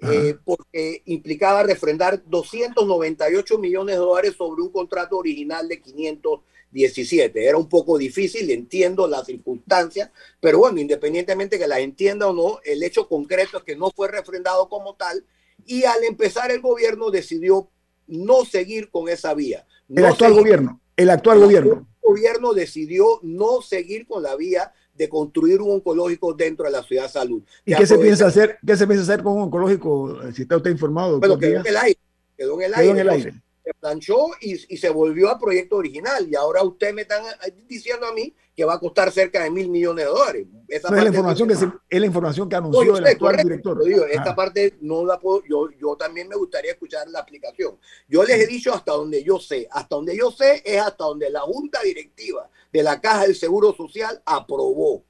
[0.00, 7.44] eh, porque implicaba refrendar 298 millones de dólares sobre un contrato original de 517.
[7.44, 12.60] Era un poco difícil, entiendo las circunstancias, pero bueno, independientemente que las entienda o no,
[12.64, 15.24] el hecho concreto es que no fue refrendado como tal
[15.66, 17.68] y al empezar el gobierno decidió
[18.06, 19.66] no seguir con esa vía.
[19.88, 21.88] el actual gobierno, el actual gobierno.
[22.02, 26.82] El gobierno decidió no seguir con la vía de construir un oncológico dentro de la
[26.82, 27.42] ciudad de salud.
[27.64, 28.58] ¿Y qué se piensa hacer?
[28.66, 30.18] ¿Qué se piensa hacer con un oncológico?
[30.34, 31.20] Si está usted informado.
[31.20, 32.00] Bueno, quedó en el aire.
[32.36, 33.32] Quedó en el aire.
[33.64, 36.26] Se planchó y, se volvió al proyecto original.
[36.28, 37.22] Y ahora usted me está
[37.68, 40.46] diciendo a mí que va a costar cerca de mil millones de dólares.
[40.66, 43.84] Esa es, la información que es la información que anunció el actual director.
[43.84, 47.78] Digo, esta parte no la puedo, yo, yo también me gustaría escuchar la aplicación.
[48.08, 49.68] Yo les he dicho hasta donde yo sé.
[49.70, 53.74] Hasta donde yo sé es hasta donde la junta directiva de la Caja del Seguro
[53.74, 55.04] Social aprobó.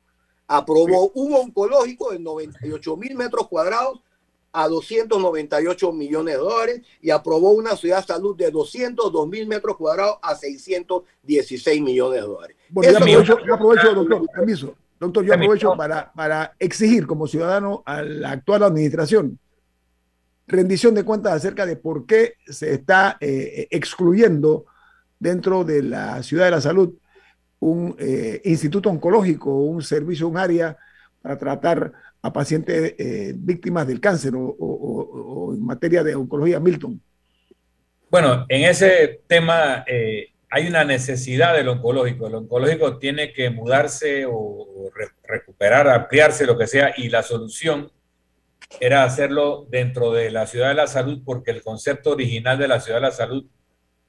[0.46, 4.00] Aprobó un oncológico de 98 mil metros cuadrados
[4.50, 9.76] a 298 millones de dólares y aprobó una ciudad de salud de 202 mil metros
[9.76, 12.56] cuadrados a 616 millones de dólares.
[12.70, 14.74] Bueno, yo aprovecho, doctor, permiso.
[14.98, 19.38] Doctor, yo aprovecho para, para exigir como ciudadano a la actual administración
[20.48, 24.64] rendición de cuentas acerca de por qué se está eh, excluyendo
[25.20, 26.94] dentro de la ciudad de la salud
[27.60, 30.76] un eh, instituto oncológico, un servicio, un área
[31.20, 31.92] para tratar
[32.22, 37.00] a pacientes eh, víctimas del cáncer o, en materia de oncología, Milton.
[38.10, 42.26] Bueno, en ese tema eh, hay una necesidad del oncológico.
[42.26, 44.66] El oncológico tiene que mudarse o,
[45.24, 47.92] recuperar, ampliarse, lo que sea, y la solución
[48.80, 52.80] era hacerlo dentro de la ciudad de la salud porque el concepto original de la
[52.80, 53.46] ciudad de la salud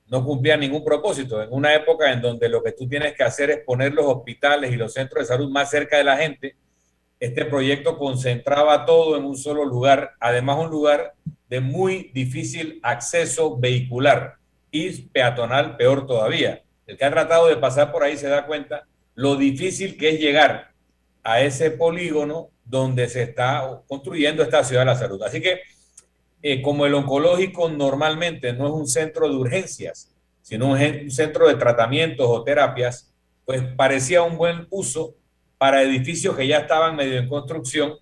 [0.10, 1.42] no cumplía ningún propósito.
[1.42, 4.72] En una época en donde lo que tú tienes que hacer es poner los hospitales
[4.72, 6.56] y los centros de salud más cerca de la gente,
[7.20, 11.14] este proyecto concentraba todo en un solo lugar, además un lugar
[11.48, 14.36] de muy difícil acceso vehicular
[14.72, 16.64] y peatonal peor todavía.
[16.88, 20.20] El que ha tratado de pasar por ahí se da cuenta lo difícil que es
[20.20, 20.72] llegar
[21.24, 25.22] a ese polígono donde se está construyendo esta ciudad de la salud.
[25.22, 25.60] Así que
[26.42, 30.12] eh, como el oncológico normalmente no es un centro de urgencias,
[30.42, 33.14] sino un, centro de tratamientos o terapias,
[33.46, 35.16] pues parecía un buen uso
[35.58, 37.96] para edificios que ya estaban medio en construcción,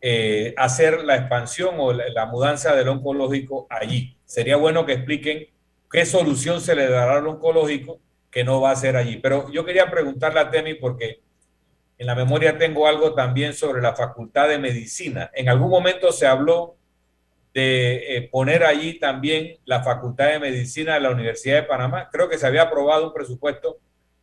[0.00, 4.16] eh, hacer la expansión o la, mudanza del oncológico allí.
[4.24, 5.48] Sería bueno que expliquen
[5.90, 7.98] qué solución se le dará al oncológico
[8.30, 9.16] que no va a ser allí.
[9.16, 11.20] Pero yo quería preguntarle a Temi porque
[11.98, 15.30] en la memoria tengo algo también sobre la Facultad de Medicina.
[15.34, 16.76] En algún momento se habló
[17.52, 22.08] de eh, poner allí también la Facultad de Medicina de la Universidad de Panamá.
[22.12, 23.78] Creo que se había aprobado un presupuesto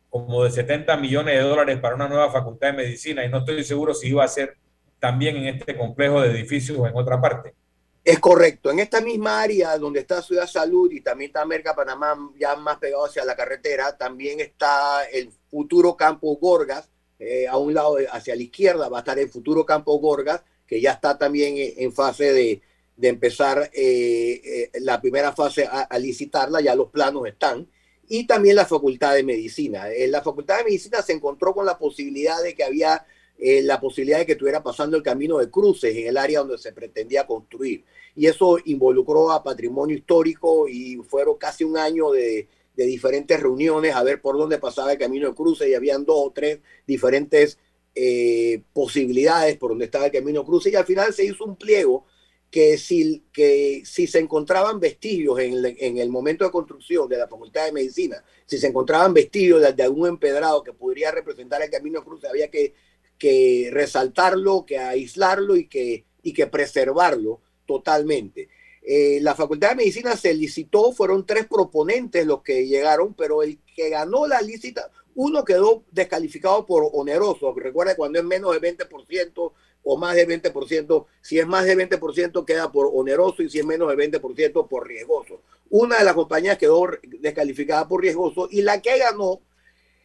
[0.08, 3.62] como de 70 millones de dólares para una nueva Facultad de Medicina y no estoy
[3.64, 4.56] seguro si iba a ser
[4.98, 7.54] también en este complejo de edificios o en otra parte.
[8.02, 8.70] Es correcto.
[8.70, 12.78] En esta misma área donde está Ciudad Salud y también está América Panamá, ya más
[12.78, 16.88] pegado hacia la carretera, también está el futuro campo Gorgas.
[17.18, 20.80] Eh, a un lado, hacia la izquierda, va a estar el futuro campo Gorgas, que
[20.80, 22.62] ya está también en fase de,
[22.98, 27.68] de empezar eh, eh, la primera fase a, licitarla, ya los planos están,
[28.08, 29.92] y también la Facultad de Medicina.
[29.92, 33.06] En la Facultad de Medicina se encontró con la posibilidad de que había
[33.38, 36.58] eh, la posibilidad de que estuviera pasando el camino de cruces en el área donde
[36.58, 37.84] se pretendía construir.
[38.16, 44.04] Y eso involucró a patrimonio histórico y fueron casi un año de, diferentes reuniones a
[44.04, 47.58] ver por dónde pasaba el camino de cruces y habían dos o tres diferentes
[48.72, 52.06] posibilidades por donde estaba el camino de cruces y al final se hizo un pliego
[52.50, 57.28] que si, que si se encontraban vestigios en, en, el momento de construcción de la
[57.28, 62.02] Facultad de Medicina, si se encontraban vestigios de, algún empedrado que podría representar el camino
[62.02, 62.74] cruz, había que,
[63.18, 68.48] que resaltarlo, que aislarlo y que, y que preservarlo totalmente.
[68.82, 73.58] Eh, la Facultad de Medicina se licitó, fueron tres proponentes los que llegaron, pero el
[73.76, 77.52] que ganó la licita, uno quedó descalificado por oneroso.
[77.52, 79.52] Recuerda cuando es menos de 20%,
[79.82, 81.06] o más de 20%.
[81.20, 84.86] Si es más de 20%, queda por oneroso y si es menos de 20%, por
[84.86, 85.42] riesgoso.
[85.70, 86.86] Una de las compañías quedó
[87.20, 89.40] descalificada por riesgoso y la que ganó,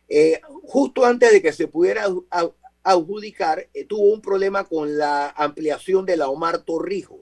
[0.10, 2.06] eh, justo antes de que se pudiera
[2.84, 7.22] adjudicar, eh, tuvo un problema con la ampliación de la Omar Torrijos.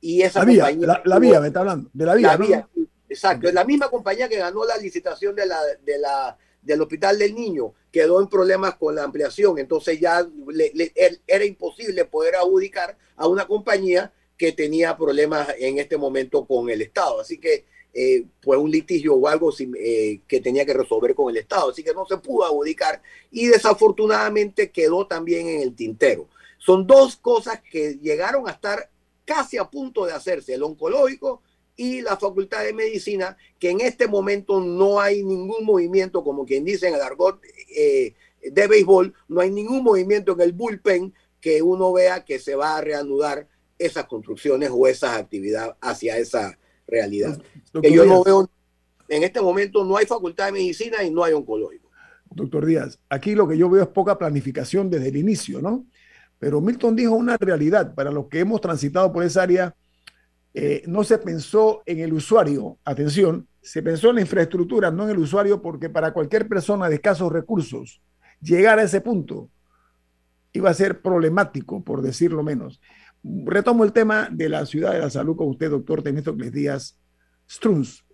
[0.00, 2.68] Y esa la vía, la, vía, me está hablando, de la vía.
[3.08, 7.18] exacto, es la misma compañía que ganó la licitación de la, de la del Hospital
[7.18, 10.28] del Niño quedó en problemas con la ampliación, entonces ya
[11.28, 16.82] era imposible poder adjudicar a una compañía que tenía problemas en este momento con el
[16.82, 17.20] Estado.
[17.20, 21.36] Así que eh, pues un litigio o algo eh, que tenía que resolver con el
[21.36, 21.70] Estado.
[21.70, 26.28] Así que no se pudo adjudicar y desafortunadamente quedó también en el tintero.
[26.58, 28.90] Son dos cosas que llegaron a estar
[29.24, 31.42] casi a punto de hacerse, el oncológico
[31.76, 36.64] y la Facultad de Medicina, que en este momento no hay ningún movimiento, como quien
[36.64, 37.40] dice en el argot
[37.76, 38.14] eh,
[38.50, 42.76] de béisbol, no hay ningún movimiento en el bullpen que uno vea que se va
[42.76, 43.48] a reanudar
[43.78, 47.40] esas construcciones o esas actividades hacia esa realidad.
[47.82, 48.50] que yo no veo,
[49.08, 51.90] en este momento no hay Facultad de Medicina y no hay oncológico.
[52.30, 55.86] Doctor Díaz, aquí lo que yo veo es poca planificación desde el inicio, ¿no?
[56.38, 59.74] Pero Milton dijo una realidad para los que hemos transitado por esa área
[60.54, 65.10] eh, no se pensó en el usuario, atención, se pensó en la infraestructura, no en
[65.10, 68.02] el usuario, porque para cualquier persona de escasos recursos,
[68.40, 69.48] llegar a ese punto
[70.52, 72.80] iba a ser problemático, por decirlo menos.
[73.24, 76.98] Retomo el tema de la ciudad de la salud con usted, doctor Temístocles Díaz
[77.50, 78.04] Strunz.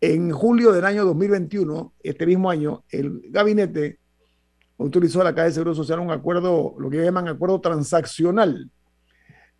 [0.00, 3.98] En julio del año 2021, este mismo año, el gabinete
[4.78, 8.70] autorizó a la Caja de Seguro Social un acuerdo, lo que llaman acuerdo transaccional,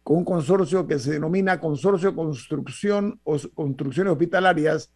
[0.07, 4.93] con un consorcio que se denomina Consorcio Construcción o Construcciones Hospitalarias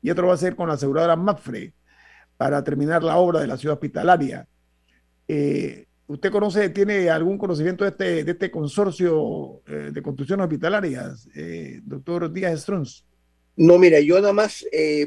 [0.00, 1.74] y otro va a ser con la aseguradora MAPFRE
[2.36, 4.46] para terminar la obra de la ciudad hospitalaria.
[5.26, 11.80] Eh, ¿Usted conoce, tiene algún conocimiento de este, este consorcio eh, de construcciones hospitalarias, eh,
[11.82, 13.04] doctor Díaz Strunz?
[13.56, 14.64] No, mira, yo nada más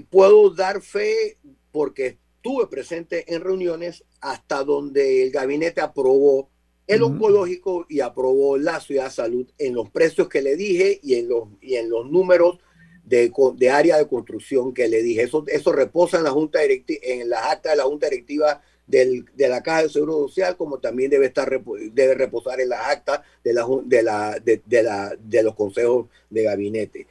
[0.09, 1.37] puedo dar fe
[1.71, 6.49] porque estuve presente en reuniones hasta donde el gabinete aprobó
[6.87, 11.29] el oncológico y aprobó la ciudad salud en los precios que le dije y en
[11.29, 12.59] los, y en los números
[13.03, 15.23] de, de área de construcción que le dije.
[15.23, 19.25] Eso, eso reposa en la junta directiva, en las actas de la junta directiva del,
[19.35, 21.49] de la Caja de Seguro Social, como también debe estar
[21.91, 26.43] debe reposar en las actas de, la, de, la, de, la, de los consejos de
[26.43, 27.07] gabinete.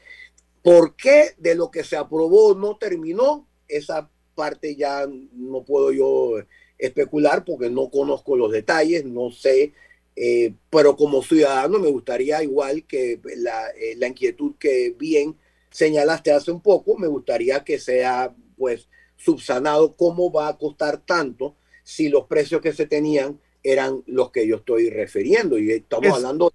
[0.63, 3.47] ¿Por qué de lo que se aprobó no terminó?
[3.69, 6.37] Esa parte ya no puedo yo
[6.79, 9.73] especular porque no conozco los detalles, no sé,
[10.17, 15.37] eh, pero como ciudadano me gustaría igual que la, eh, la, inquietud que bien
[15.71, 21.57] señalaste hace un poco, me gustaría que sea pues subsanado cómo va a costar tanto
[21.83, 25.59] si los precios que se tenían eran los que yo estoy refiriendo.
[25.59, 26.53] Y estamos hablando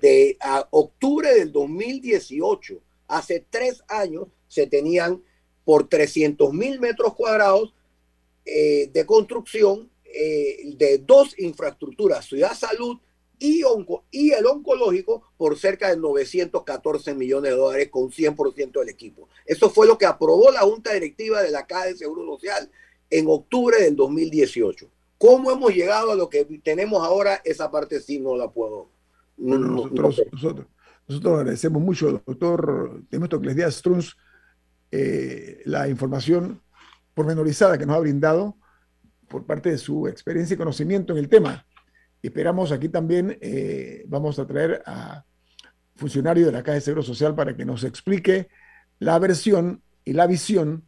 [0.00, 0.38] de
[0.70, 5.22] octubre del 2018, hace tres años se tenían
[5.64, 7.74] por 300 mil metros cuadrados
[8.48, 12.98] eh, de construcción eh, de dos infraestructuras, Ciudad Salud
[13.40, 13.62] y,
[14.12, 19.28] y el oncológico por cerca de 914 millones de dólares con 100% del equipo.
[19.44, 22.70] Eso fue lo que aprobó la Junta Directiva de la Caja de Seguro Social
[23.10, 24.88] en octubre del 2018.
[25.18, 27.40] ¿Cómo hemos llegado a lo que tenemos ahora?
[27.44, 28.90] Esa parte sí no la puedo.
[29.36, 34.14] nosotros, nosotros, agradecemos mucho al doctor Temístocles Díaz Strunz
[34.92, 36.62] eh, la información
[37.16, 38.58] pormenorizada que nos ha brindado
[39.26, 41.66] por parte de su experiencia y conocimiento en el tema.
[42.22, 45.24] Esperamos aquí también, eh, vamos a traer a
[45.96, 48.48] funcionario de la Caja de Seguro Social para que nos explique
[48.98, 50.84] la versión y la visión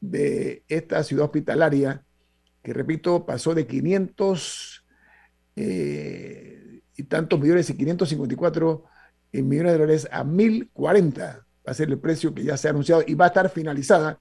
[0.00, 2.02] de esta ciudad hospitalaria
[2.62, 4.84] que, repito, pasó de 500
[5.56, 8.84] eh, y tantos millones y 554
[9.32, 11.46] millones de dólares a 1040.
[11.68, 14.18] Va a ser el precio que ya se ha anunciado y va a estar finalizada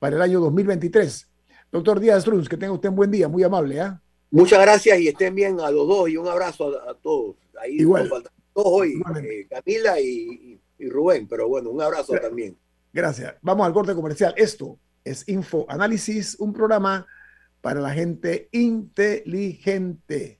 [0.00, 1.28] para el año 2023.
[1.70, 3.78] Doctor Díaz Runs, que tenga usted un buen día, muy amable.
[3.78, 3.92] ¿eh?
[4.32, 7.36] Muchas gracias y estén bien a los dos y un abrazo a, todos.
[7.60, 8.08] Ahí Igual.
[8.52, 12.56] Todos hoy, eh, Camila y, Rubén, pero bueno, un abrazo también.
[12.92, 13.34] Gracias.
[13.42, 14.34] Vamos al corte comercial.
[14.36, 17.06] Esto es Info Análisis, un programa
[17.60, 20.39] para la gente inteligente.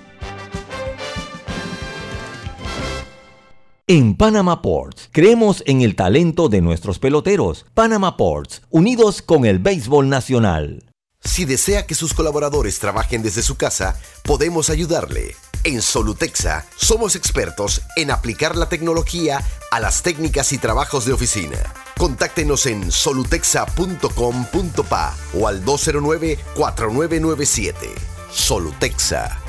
[3.93, 7.65] En Panama Ports creemos en el talento de nuestros peloteros.
[7.73, 10.85] Panama Ports, unidos con el béisbol nacional.
[11.21, 15.35] Si desea que sus colaboradores trabajen desde su casa, podemos ayudarle.
[15.65, 21.57] En Solutexa somos expertos en aplicar la tecnología a las técnicas y trabajos de oficina.
[21.97, 27.75] Contáctenos en solutexa.com.pa o al 209-4997.
[28.31, 29.40] Solutexa.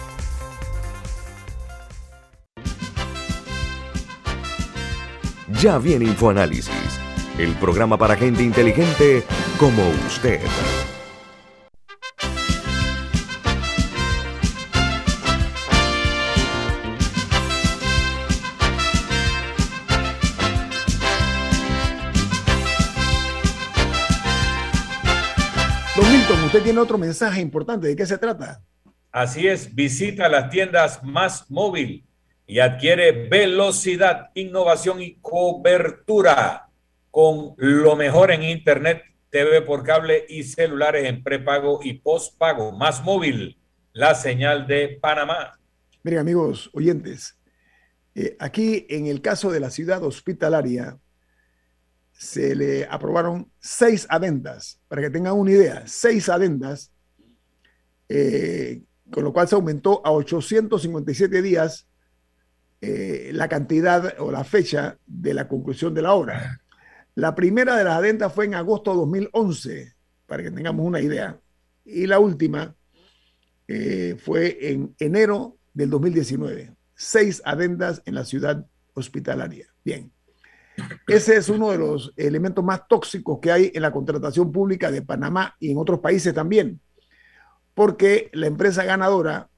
[5.60, 7.00] Ya viene InfoAnálisis,
[7.38, 9.24] el programa para gente inteligente
[9.58, 10.40] como usted.
[25.94, 27.88] Don Milton, usted tiene otro mensaje importante.
[27.88, 28.62] ¿De qué se trata?
[29.10, 32.06] Así es, visita las tiendas más móvil
[32.52, 36.68] y adquiere velocidad, innovación y cobertura
[37.10, 42.70] con lo mejor en Internet, TV por cable y celulares en prepago y postpago.
[42.72, 43.58] Más móvil,
[43.94, 45.58] la señal de Panamá.
[46.02, 47.38] Miren amigos oyentes,
[48.14, 50.98] eh, aquí en el caso de la ciudad hospitalaria
[52.12, 56.92] se le aprobaron seis adendas, para que tengan una idea, seis adendas,
[58.10, 61.88] eh, con lo cual se aumentó a 857 días
[62.84, 66.60] eh, la cantidad o la fecha de la conclusión de la obra.
[67.14, 69.92] La primera de las adendas fue en agosto de 2011,
[70.26, 71.38] para que tengamos una idea.
[71.84, 72.74] Y la última
[73.68, 76.74] eh, fue en enero del 2019.
[76.96, 79.68] Seis adendas en la ciudad hospitalaria.
[79.84, 80.10] Bien.
[81.06, 85.02] Ese es uno de los elementos más tóxicos que hay en la contratación pública de
[85.02, 86.80] Panamá y en otros países también,
[87.74, 89.50] porque la empresa ganadora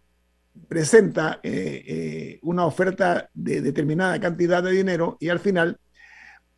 [0.68, 5.78] presenta eh, eh, una oferta de determinada cantidad de dinero y al final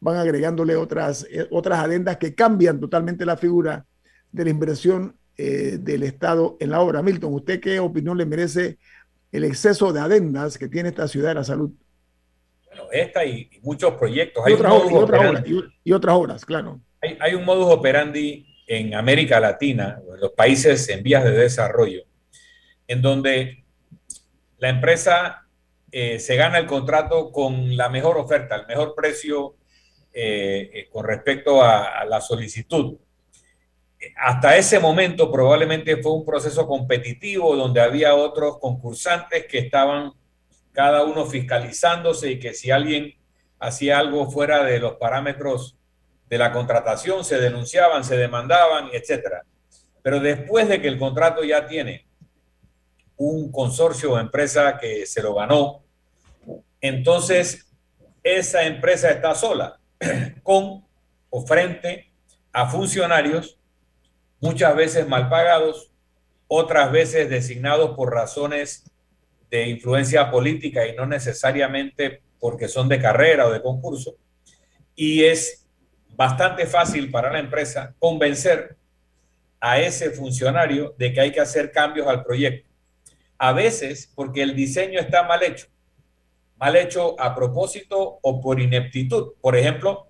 [0.00, 3.86] van agregándole otras, eh, otras adendas que cambian totalmente la figura
[4.32, 7.02] de la inversión del Estado en la obra.
[7.02, 8.78] Milton, ¿usted qué opinión le merece
[9.30, 11.72] el exceso de adendas que tiene esta ciudad de la salud?
[12.66, 14.42] Bueno, esta y, muchos proyectos.
[14.46, 15.44] Hay y, otras, obras,
[15.84, 16.80] y, otras obras, claro.
[17.02, 22.04] Hay, hay un modus operandi en América Latina, en los países en vías de desarrollo,
[22.88, 23.65] en donde
[24.58, 25.46] la empresa
[25.92, 29.54] eh, se gana el contrato con la mejor oferta, el mejor precio
[30.12, 32.96] eh, eh, con respecto a, la solicitud.
[34.16, 40.12] Hasta ese momento probablemente fue un proceso competitivo donde había otros concursantes que estaban
[40.72, 43.14] cada uno fiscalizándose y que si alguien
[43.58, 45.76] hacía algo fuera de los parámetros
[46.28, 49.44] de la contratación se denunciaban, se demandaban, etcétera.
[50.02, 52.05] Pero después de que el contrato ya tiene
[53.16, 55.82] un consorcio o empresa que se lo ganó,
[56.80, 57.66] entonces
[58.22, 59.80] esa empresa está sola
[60.42, 60.84] con
[61.30, 62.12] o frente
[62.52, 63.58] a funcionarios
[64.40, 65.90] muchas veces mal pagados,
[66.48, 68.84] otras veces designados por razones
[69.50, 74.16] de influencia política y no necesariamente porque son de carrera o de concurso.
[74.94, 75.66] Y es
[76.14, 78.76] bastante fácil para la empresa convencer
[79.60, 82.65] a ese funcionario de que hay que hacer cambios al proyecto.
[83.38, 85.66] A veces porque el diseño está mal hecho
[86.56, 89.34] mal hecho a propósito o por ineptitud.
[89.40, 90.08] Por ejemplo,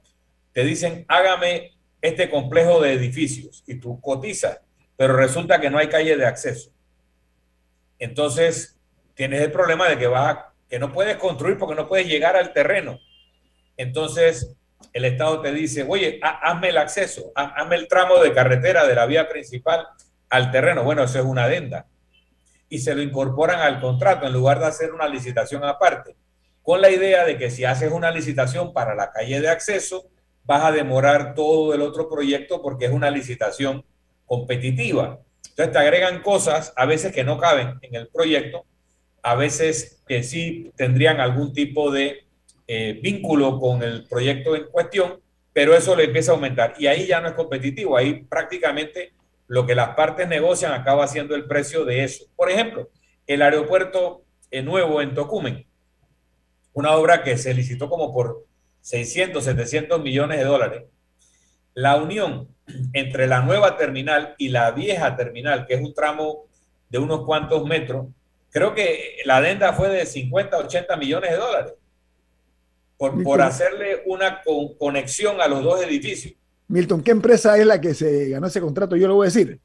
[0.52, 4.60] te dicen, hágame este complejo de edificios y tú cotizas,
[4.96, 6.70] pero resulta que no hay calle de acceso.
[7.98, 8.78] Entonces,
[9.14, 12.52] tienes el problema de que, vas que no puedes construir porque no puedes llegar al
[12.52, 12.98] terreno.
[13.76, 14.56] Entonces,
[14.92, 19.06] el Estado te dice, oye, hazme el acceso, hazme el tramo de carretera de la
[19.06, 19.86] vía principal
[20.30, 20.84] al terreno.
[20.84, 21.86] Bueno, eso es una adenda.
[22.68, 26.16] Y se lo incorporan al contrato en lugar de hacer una licitación aparte
[26.66, 30.10] con la idea de que si haces una licitación para la calle de acceso,
[30.42, 33.84] vas a demorar todo el otro proyecto porque es una licitación
[34.26, 35.20] competitiva.
[35.48, 38.64] Entonces te agregan cosas a veces que no caben en el proyecto,
[39.22, 42.26] a veces que sí tendrían algún tipo de
[42.66, 45.20] eh, vínculo con el proyecto en cuestión,
[45.52, 49.12] pero eso le empieza a aumentar y ahí ya no es competitivo, ahí prácticamente
[49.48, 52.24] lo que las partes negocian acaba siendo el precio de eso.
[52.34, 52.90] Por ejemplo,
[53.26, 55.66] el aeropuerto eh, nuevo en Tocumen
[56.76, 58.44] una obra que se licitó como por
[58.82, 60.84] 600, 700 millones de dólares.
[61.72, 62.54] La unión
[62.92, 66.44] entre la nueva terminal y la vieja terminal, que es un tramo
[66.90, 68.08] de unos cuantos metros,
[68.50, 71.72] creo que la adenda fue de 50, 80 millones de dólares
[72.98, 74.42] por, por hacerle una
[74.78, 76.34] conexión a los dos edificios.
[76.68, 78.96] Milton, ¿qué empresa es la que se ganó ese contrato?
[78.96, 79.60] Yo lo voy a decir.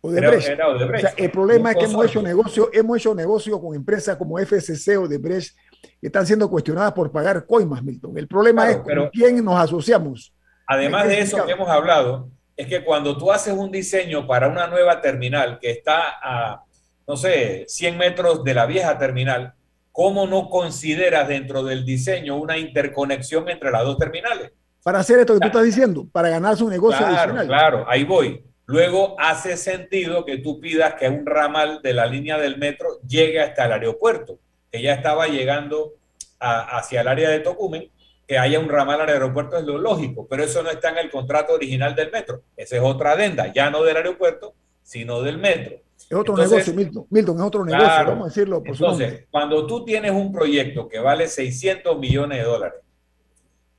[0.00, 1.18] Odebrecht.
[1.18, 5.56] el problema es que hemos hecho negocio, hemos hecho negocio con empresas como FCC, Odebrecht,
[5.98, 8.18] que están siendo cuestionadas por pagar coimas, Milton.
[8.18, 10.34] El problema es con quién nos asociamos.
[10.66, 14.66] Además de eso que hemos hablado, es que cuando tú haces un diseño para una
[14.66, 16.64] nueva terminal que está a,
[17.08, 19.54] no sé, 100 metros de la vieja terminal,
[19.90, 24.52] ¿cómo no consideras dentro del diseño una interconexión entre las dos terminales?
[24.84, 27.46] Para hacer esto que tú estás diciendo, para ganarse un negocio claro, adicional.
[27.46, 28.44] Claro, ahí voy.
[28.66, 33.40] Luego hace sentido que tú pidas que un ramal de la línea del metro llegue
[33.40, 34.38] hasta el aeropuerto
[34.74, 35.94] que ya estaba llegando
[36.40, 37.92] hacia el área de Tocumen,
[38.26, 41.12] que haya un ramal al aeropuerto es lo lógico, pero eso no está en el
[41.12, 42.42] contrato original del metro.
[42.56, 45.76] Esa es otra adenda, ya no del aeropuerto, sino del metro.
[45.96, 47.06] Es otro negocio, Milton.
[47.08, 50.98] Milton, es otro negocio, vamos a decirlo por Entonces, cuando tú tienes un proyecto que
[50.98, 52.80] vale 600 millones de dólares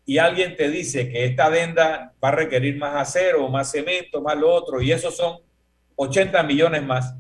[0.06, 4.38] y alguien te dice que esta adenda va a requerir más acero, más cemento, más
[4.38, 5.40] lo otro, y esos son
[5.96, 7.16] 80 millones más,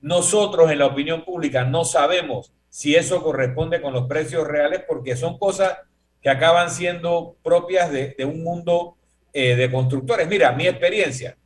[0.00, 5.16] nosotros en la opinión pública no sabemos si eso corresponde con los precios reales, porque
[5.16, 5.78] son cosas
[6.20, 8.96] que acaban siendo propias de, un mundo
[9.32, 10.28] eh, de constructores.
[10.28, 11.36] Mira, mi experiencia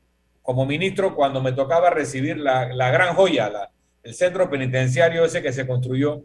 [0.43, 3.71] como ministro cuando me tocaba recibir la, gran joya,
[4.03, 6.23] el centro penitenciario ese que se construyó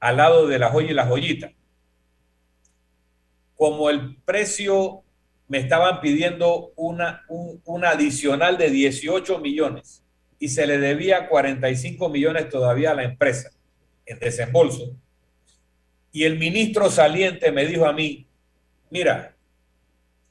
[0.00, 1.52] al lado de la joya y la joyita.
[3.56, 5.02] Como el precio
[5.48, 10.04] me estaban pidiendo una, un adicional de 18 millones
[10.38, 13.50] y se le debía 45 millones todavía a la empresa
[14.06, 14.96] en desembolso.
[16.12, 18.28] Y el ministro saliente me dijo a mí,
[18.90, 19.36] mira,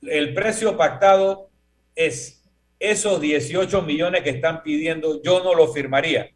[0.01, 1.49] el precio pactado
[1.95, 2.43] es
[2.80, 6.32] esos 18 millones que están pidiendo, yo no lo firmaría.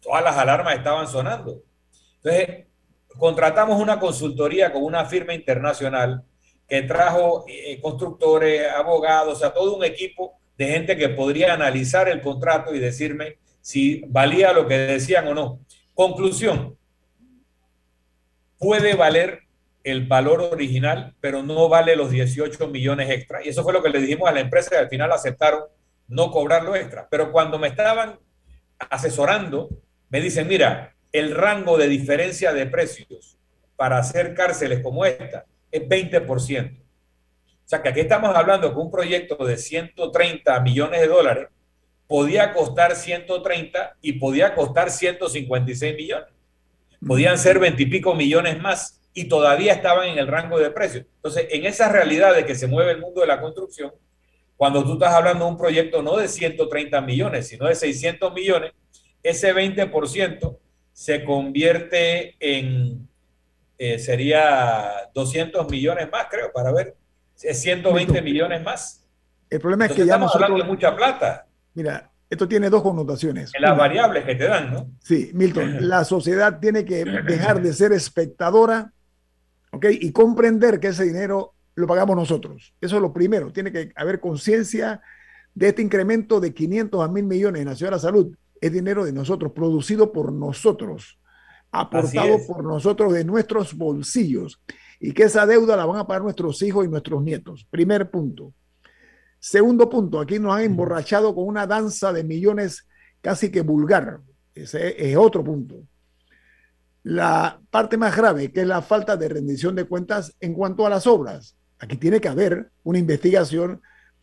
[0.00, 1.62] Todas las alarmas estaban sonando.
[2.16, 2.67] Entonces,
[3.18, 6.24] contratamos una consultoría con una firma internacional
[6.68, 12.08] que trajo eh, constructores, abogados, o sea, todo un equipo de gente que podría analizar
[12.08, 15.60] el contrato y decirme si valía lo que decían o no.
[15.94, 16.76] Conclusión,
[18.58, 19.40] puede valer
[19.84, 23.44] el valor original, pero no vale los 18 millones extra.
[23.44, 25.62] Y eso fue lo que le dijimos a la empresa y al final aceptaron
[26.08, 27.08] no cobrarlo extra.
[27.10, 28.18] Pero cuando me estaban
[28.90, 29.70] asesorando,
[30.10, 33.38] me dicen, mira, el rango de diferencia de precios
[33.76, 36.78] para hacer cárceles como esta es 20%.
[36.78, 41.48] O sea que aquí estamos hablando que un proyecto de 130 millones de dólares
[42.06, 46.28] podía costar 130 y podía costar 156 millones.
[47.06, 51.04] Podían ser veintipico millones más y todavía estaban en el rango de precio.
[51.16, 53.92] Entonces, en esa realidad de que se mueve el mundo de la construcción,
[54.56, 58.72] cuando tú estás hablando de un proyecto no de 130 millones, sino de 600 millones,
[59.22, 60.58] ese 20%
[60.98, 63.08] se convierte en,
[63.78, 66.96] eh, sería 200 millones más, creo, para ver,
[67.40, 69.06] es 120 millones más.
[69.48, 71.46] El problema es que ya estamos hablando de mucha plata.
[71.74, 73.54] Mira, esto tiene dos connotaciones.
[73.54, 74.90] En las variables que te dan, ¿no?
[74.98, 78.92] Sí, Milton, la sociedad tiene que dejar de ser espectadora,
[79.70, 79.86] ¿ok?
[80.00, 82.74] Y comprender que ese dinero lo pagamos nosotros.
[82.80, 83.52] Eso es lo primero.
[83.52, 85.00] Tiene que haber conciencia
[85.54, 88.36] de este incremento de 500 a 1000 millones en la ciudad de la salud.
[88.60, 91.18] Es dinero de nosotros, producido por nosotros,
[91.70, 94.60] aportado por nosotros de nuestros bolsillos.
[95.00, 97.66] Y que esa deuda la van a pagar nuestros hijos y nuestros nietos.
[97.70, 98.52] Primer punto.
[99.38, 102.86] Segundo punto, aquí nos han emborrachado con una danza de millones
[103.20, 104.20] casi que vulgar.
[104.54, 105.76] Ese es otro punto.
[107.04, 110.90] La parte más grave, que es la falta de rendición de cuentas en cuanto a
[110.90, 111.56] las obras.
[111.78, 113.80] Aquí tiene que haber una investigación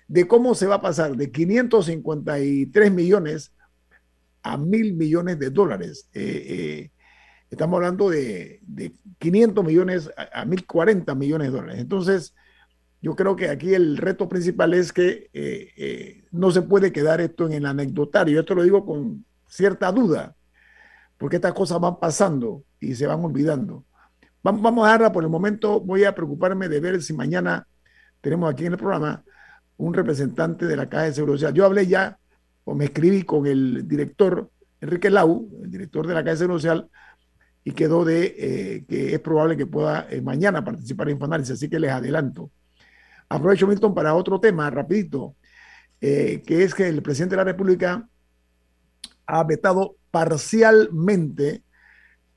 [0.08, 3.54] de cómo se va a pasar de 553 millones
[4.46, 6.08] a mil millones de dólares.
[6.14, 6.92] Eh, eh,
[7.50, 8.62] estamos hablando de,
[9.18, 11.82] 500 millones a, a 1040 millones de dólares.
[11.82, 12.36] Entonces,
[13.02, 17.48] yo creo que aquí el reto principal es que eh, no se puede quedar esto
[17.48, 18.40] en el anecdotario.
[18.40, 20.36] Esto lo digo con cierta duda,
[21.18, 23.84] porque estas cosas van pasando y se van olvidando.
[24.44, 25.80] Vamos, vamos a darla por el momento.
[25.80, 27.68] Voy a preocuparme de ver si mañana
[28.22, 29.24] tenemos aquí en el programa
[29.78, 31.54] un representante de la Caja de Seguro Social.
[31.54, 32.20] Yo hablé ya
[32.66, 34.50] o me escribí con el director
[34.82, 36.90] Enrique Lau, el director de la Seguro Social,
[37.64, 41.80] y quedó de eh, que es probable que pueda mañana participar en Infoanálisis, así que
[41.80, 42.52] les adelanto.
[43.30, 45.36] Aprovecho, Milton, para otro tema, rapidito,
[46.02, 48.08] eh, que es que el presidente de la República
[49.26, 51.64] ha vetado parcialmente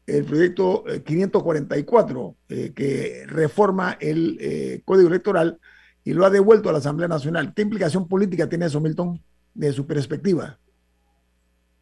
[0.07, 5.59] el proyecto 544, eh, eh, que reforma el Código Electoral
[6.03, 7.53] y lo ha devuelto a la Asamblea Nacional.
[7.55, 9.23] ¿Qué implicación política tiene eso, Milton,
[9.59, 10.59] de su perspectiva?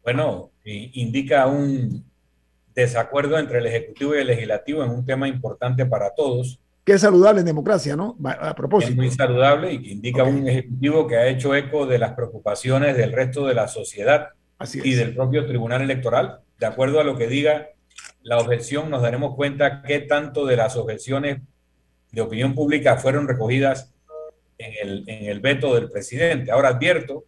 [0.03, 2.03] Bueno, indica un
[2.73, 7.01] desacuerdo entre el Ejecutivo y el Legislativo en un tema importante para todos que es
[7.01, 8.17] saludable en democracia, ¿no?
[8.23, 8.91] A propósito.
[8.91, 12.95] Es muy saludable y que indica un ejecutivo que ha hecho eco de las preocupaciones
[12.95, 14.29] del resto de la sociedad
[14.73, 16.39] y del propio Tribunal Electoral.
[16.57, 17.71] De acuerdo a lo que diga
[18.23, 21.41] la objeción, nos daremos cuenta qué tanto de las objeciones
[22.13, 23.93] de opinión pública fueron recogidas
[24.57, 26.51] en el, en el veto del presidente.
[26.51, 27.25] Ahora advierto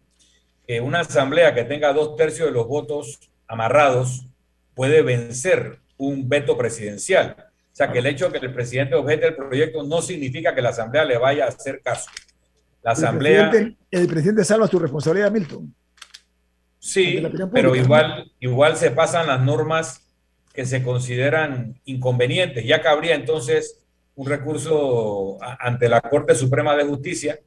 [0.70, 3.18] que una asamblea que tenga dos tercios de los votos
[3.48, 4.28] amarrados
[4.72, 7.34] puede vencer un veto presidencial
[7.72, 10.62] o sea, que el hecho de que el presidente objete el proyecto no significa que
[10.62, 12.08] la Asamblea le vaya a hacer caso.
[12.84, 13.42] La Asamblea...
[13.42, 15.74] El presidente, el presidente salva su responsabilidad, Milton.
[16.78, 17.20] Sí,
[17.52, 20.06] pero igual, igual se pasan las normas
[20.52, 22.64] que se consideran inconvenientes.
[22.64, 23.82] Ya cabría entonces
[24.14, 27.40] un recurso ante la Corte Suprema de Justicia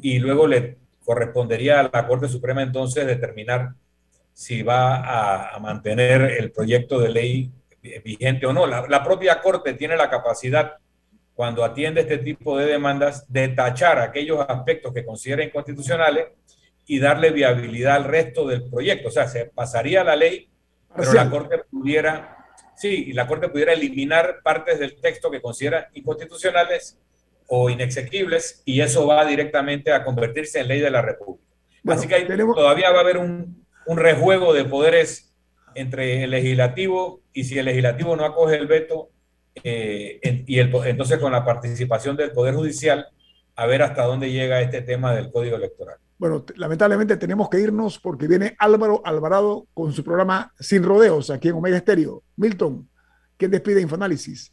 [0.00, 3.70] y luego le correspondería a la Corte Suprema entonces determinar
[4.34, 7.52] si va a, a mantener el proyecto de ley
[8.04, 8.66] vigente o no.
[8.66, 10.74] La, propia Corte tiene la capacidad,
[11.34, 16.28] cuando atiende este tipo de demandas, de tachar aquellos aspectos que considera inconstitucionales
[16.86, 19.08] y darle viabilidad al resto del proyecto.
[19.08, 20.48] O sea, se pasaría la ley,
[20.94, 26.98] pero la Corte pudiera, sí, la Corte pudiera eliminar partes del texto que considera inconstitucionales
[27.48, 31.44] o inexequibles y eso va directamente a convertirse en ley de la República.
[31.88, 35.32] Así que todavía va a haber un, un rejuego de poderes
[35.74, 39.10] entre el legislativo y si el legislativo no acoge el veto,
[39.62, 43.06] eh, y el, entonces con la participación del Poder Judicial,
[43.54, 45.98] a ver hasta dónde llega este tema del Código Electoral.
[46.18, 51.48] Bueno, lamentablemente tenemos que irnos porque viene Álvaro Alvarado con su programa Sin Rodeos aquí
[51.48, 52.22] en Omega Estéreo.
[52.36, 52.88] Milton,
[53.36, 54.52] ¿quién despide Infoanálisis?